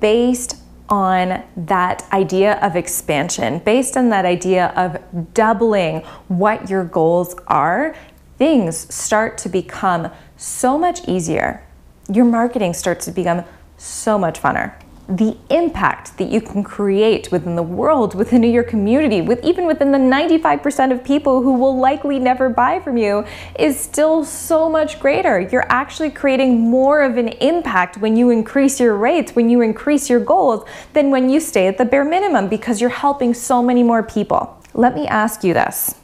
based 0.00 0.62
on 0.88 1.42
that 1.54 2.02
idea 2.12 2.54
of 2.60 2.76
expansion, 2.76 3.58
based 3.58 3.96
on 3.96 4.08
that 4.08 4.24
idea 4.24 4.68
of 4.68 4.96
doubling 5.34 5.98
what 6.28 6.70
your 6.70 6.84
goals 6.84 7.34
are, 7.46 7.94
things 8.38 8.92
start 8.94 9.36
to 9.38 9.48
become 9.48 10.10
so 10.36 10.78
much 10.78 11.06
easier. 11.08 11.66
Your 12.10 12.24
marketing 12.24 12.72
starts 12.72 13.04
to 13.04 13.10
become 13.10 13.44
so 13.76 14.18
much 14.18 14.40
funner 14.40 14.74
the 15.08 15.34
impact 15.48 16.18
that 16.18 16.28
you 16.28 16.38
can 16.38 16.62
create 16.62 17.32
within 17.32 17.56
the 17.56 17.62
world, 17.62 18.14
within 18.14 18.42
your 18.42 18.62
community, 18.62 19.22
with 19.22 19.42
even 19.42 19.66
within 19.66 19.90
the 19.90 19.98
95% 19.98 20.92
of 20.92 21.02
people 21.02 21.40
who 21.42 21.54
will 21.54 21.78
likely 21.78 22.18
never 22.18 22.50
buy 22.50 22.78
from 22.78 22.98
you 22.98 23.24
is 23.58 23.80
still 23.80 24.22
so 24.22 24.68
much 24.68 25.00
greater. 25.00 25.40
You're 25.40 25.70
actually 25.70 26.10
creating 26.10 26.60
more 26.60 27.00
of 27.00 27.16
an 27.16 27.28
impact 27.28 27.96
when 27.96 28.16
you 28.16 28.28
increase 28.28 28.78
your 28.78 28.96
rates, 28.96 29.34
when 29.34 29.48
you 29.48 29.62
increase 29.62 30.10
your 30.10 30.20
goals, 30.20 30.68
than 30.92 31.10
when 31.10 31.30
you 31.30 31.40
stay 31.40 31.66
at 31.68 31.78
the 31.78 31.86
bare 31.86 32.04
minimum 32.04 32.48
because 32.48 32.78
you're 32.78 32.90
helping 32.90 33.32
so 33.32 33.62
many 33.62 33.82
more 33.82 34.02
people. 34.02 34.62
Let 34.74 34.94
me 34.94 35.06
ask 35.06 35.42
you 35.42 35.54
this. 35.54 35.94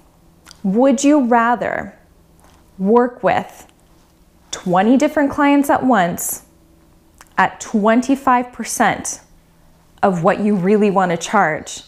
Would 0.62 1.04
you 1.04 1.26
rather 1.26 1.94
work 2.78 3.22
with 3.22 3.66
20 4.50 4.96
different 4.96 5.30
clients 5.30 5.70
at 5.70 5.84
once 5.84 6.44
at 7.36 7.60
25% 7.60 9.20
of 10.02 10.22
what 10.22 10.40
you 10.40 10.54
really 10.54 10.90
want 10.90 11.10
to 11.10 11.16
charge, 11.16 11.82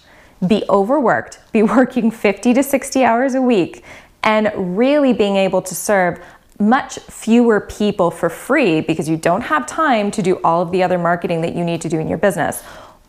be 0.47 0.65
overworked, 0.69 1.39
be 1.53 1.63
working 1.79 2.11
50 2.11 2.55
to 2.55 2.63
60 2.63 3.05
hours 3.05 3.35
a 3.35 3.43
week, 3.43 3.85
and 4.23 4.51
really 4.77 5.13
being 5.13 5.37
able 5.37 5.63
to 5.63 5.75
serve 5.75 6.21
much 6.59 6.99
fewer 7.01 7.61
people 7.61 8.11
for 8.11 8.31
free 8.31 8.81
because 8.81 9.09
you 9.09 9.17
don't 9.17 9.43
have 9.43 9.67
time 9.67 10.11
to 10.11 10.23
do 10.23 10.41
all 10.43 10.63
of 10.63 10.73
the 10.73 10.83
other 10.83 10.99
marketing 10.99 11.43
that 11.43 11.55
you 11.55 11.63
need 11.63 11.81
to 11.83 11.89
do 11.89 11.99
in 11.99 12.09
your 12.09 12.19
business? 12.19 12.63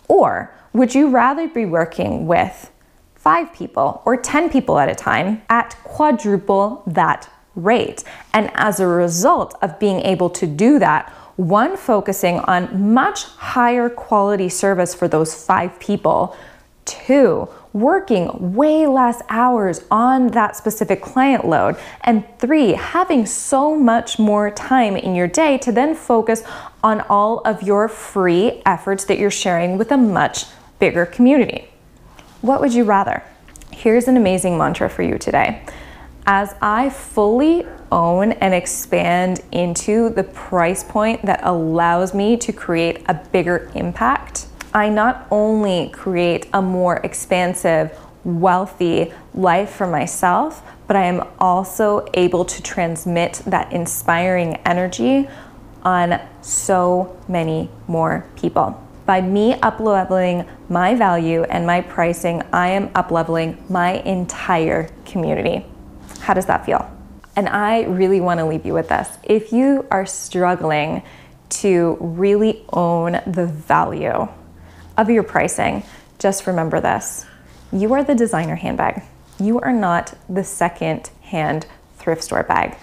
Or 0.08 0.54
would 0.74 0.94
you 0.94 1.10
rather 1.10 1.48
be 1.48 1.66
working 1.66 2.28
with 2.28 2.72
five 3.16 3.52
people 3.54 4.02
or 4.06 4.18
10 4.18 4.50
people 4.50 4.78
at 4.78 4.90
a 4.90 4.96
time 4.96 5.42
at 5.50 5.76
quadruple 5.84 6.84
that 6.88 7.30
rate? 7.58 8.06
And 8.34 8.50
as 8.54 8.80
a 8.80 8.88
result 8.88 9.56
of 9.62 9.80
being 9.80 10.00
able 10.02 10.30
to 10.30 10.48
do 10.48 10.80
that, 10.80 11.12
one, 11.36 11.78
focusing 11.78 12.40
on 12.40 12.94
much 12.94 13.26
higher 13.26 13.90
quality 13.90 14.50
service 14.50 14.96
for 14.96 15.08
those 15.08 15.36
five 15.36 15.80
people. 15.80 16.36
Two, 16.86 17.48
working 17.74 18.56
way 18.56 18.88
less 18.88 19.22
hours 19.30 19.82
on 19.92 20.28
that 20.30 20.56
specific 20.56 21.02
client 21.02 21.46
load. 21.46 21.78
And 22.02 22.24
three, 22.40 22.72
having 22.72 23.26
so 23.26 23.76
much 23.76 24.18
more 24.18 24.50
time 24.50 24.96
in 24.96 25.14
your 25.14 25.28
day 25.28 25.60
to 25.60 25.72
then 25.72 25.94
focus 25.94 26.44
on 26.84 27.02
all 27.02 27.40
of 27.42 27.62
your 27.62 27.88
free 27.88 28.64
efforts 28.66 29.06
that 29.06 29.20
you're 29.20 29.30
sharing 29.30 29.78
with 29.78 29.92
a 29.92 29.98
much 29.98 30.46
bigger 30.80 31.06
community. 31.06 31.70
What 32.42 32.62
would 32.62 32.74
you 32.74 32.84
rather? 32.84 33.22
Here's 33.72 34.08
an 34.08 34.18
amazing 34.18 34.58
mantra 34.58 34.90
for 34.90 35.04
you 35.04 35.20
today. 35.20 35.62
As 36.30 36.56
I 36.62 36.90
fully 36.90 37.66
own 37.90 38.34
and 38.34 38.54
expand 38.54 39.40
into 39.54 40.10
the 40.10 40.26
price 40.26 40.84
point 40.84 41.26
that 41.26 41.40
allows 41.42 42.14
me 42.14 42.36
to 42.36 42.52
create 42.52 43.02
a 43.08 43.14
bigger 43.14 43.72
impact, 43.76 44.48
I 44.74 44.90
not 44.90 45.26
only 45.32 45.88
create 45.94 46.48
a 46.52 46.62
more 46.62 46.98
expansive, 46.98 47.98
wealthy 48.26 49.14
life 49.34 49.70
for 49.70 49.88
myself, 49.88 50.62
but 50.86 50.98
I 50.98 51.06
am 51.06 51.26
also 51.40 52.06
able 52.14 52.44
to 52.44 52.62
transmit 52.62 53.42
that 53.46 53.72
inspiring 53.72 54.58
energy 54.66 55.30
on 55.84 56.20
so 56.42 57.18
many 57.30 57.70
more 57.88 58.26
people. 58.36 58.84
By 59.06 59.22
me 59.22 59.54
upleveling 59.54 60.46
my 60.68 60.94
value 60.94 61.44
and 61.44 61.66
my 61.66 61.80
pricing, 61.80 62.44
I 62.52 62.68
am 62.72 62.90
upleveling 62.90 63.70
my 63.70 63.94
entire 64.00 64.90
community. 65.06 65.66
How 66.28 66.34
does 66.34 66.48
that 66.48 66.66
feel? 66.66 66.92
And 67.38 67.48
I 67.48 67.84
really 67.84 68.20
want 68.20 68.42
to 68.42 68.46
leave 68.46 68.66
you 68.66 68.74
with 68.74 68.90
this. 68.90 69.18
If 69.24 69.54
you 69.54 69.88
are 69.90 70.06
struggling 70.06 71.02
to 71.62 71.96
really 72.02 72.66
own 72.74 73.22
the 73.26 73.46
value 73.46 74.28
of 74.98 75.10
your 75.10 75.24
pricing, 75.24 75.84
just 76.20 76.46
remember 76.46 76.82
this 76.82 77.26
you 77.72 77.94
are 77.94 78.04
the 78.04 78.14
designer 78.14 78.56
handbag. 78.56 79.04
You 79.40 79.62
are 79.62 79.72
not 79.72 80.16
the 80.28 80.44
second 80.44 81.12
hand 81.22 81.66
thrift 81.96 82.24
store 82.26 82.44
bag 82.44 82.78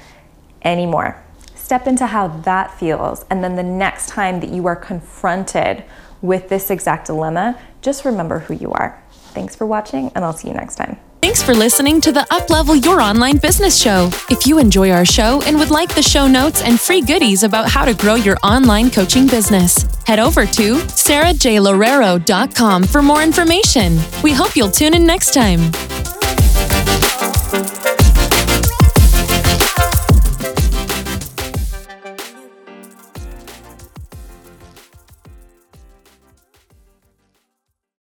anymore. 0.63 1.23
Step 1.55 1.87
into 1.87 2.07
how 2.07 2.29
that 2.29 2.73
feels, 2.79 3.27
and 3.29 3.45
then 3.45 3.57
the 3.57 3.63
next 3.63 4.09
time 4.09 4.41
that 4.41 4.49
you 4.49 4.67
are 4.67 4.77
confronted 4.77 5.85
with 6.23 6.49
this 6.49 6.71
exact 6.71 7.09
dilemma, 7.09 7.61
just 7.83 8.07
remember 8.07 8.39
who 8.39 8.55
you 8.55 8.73
are. 8.73 9.03
Thanks 9.35 9.55
for 9.55 9.67
watching, 9.67 10.11
and 10.15 10.25
I'll 10.25 10.33
see 10.33 10.49
you 10.49 10.55
next 10.55 10.77
time. 10.77 10.99
Thanks 11.25 11.43
for 11.43 11.55
listening 11.55 12.03
to 12.03 12.13
the 12.13 12.27
Uplevel 12.31 12.85
Your 12.85 13.01
Online 13.01 13.39
Business 13.39 13.81
Show. 13.81 14.11
If 14.29 14.47
you 14.47 14.59
enjoy 14.59 14.91
our 14.91 15.07
show 15.07 15.41
and 15.47 15.59
would 15.59 15.71
like 15.71 15.95
the 15.95 16.03
show 16.03 16.29
notes 16.29 16.61
and 16.61 16.79
free 16.79 17.01
goodies 17.01 17.45
about 17.45 17.67
how 17.67 17.87
to 17.87 17.95
grow 17.95 18.17
your 18.17 18.37
online 18.43 18.91
coaching 18.91 19.27
business, 19.27 19.87
head 20.05 20.19
over 20.19 20.45
to 20.45 20.75
sarahjloureiro.com 20.75 22.85
for 22.85 23.01
more 23.01 23.23
information. 23.23 23.99
We 24.23 24.35
hope 24.35 24.55
you'll 24.55 24.71
tune 24.71 24.93
in 24.93 25.07
next 25.07 25.33
time. 25.33 25.73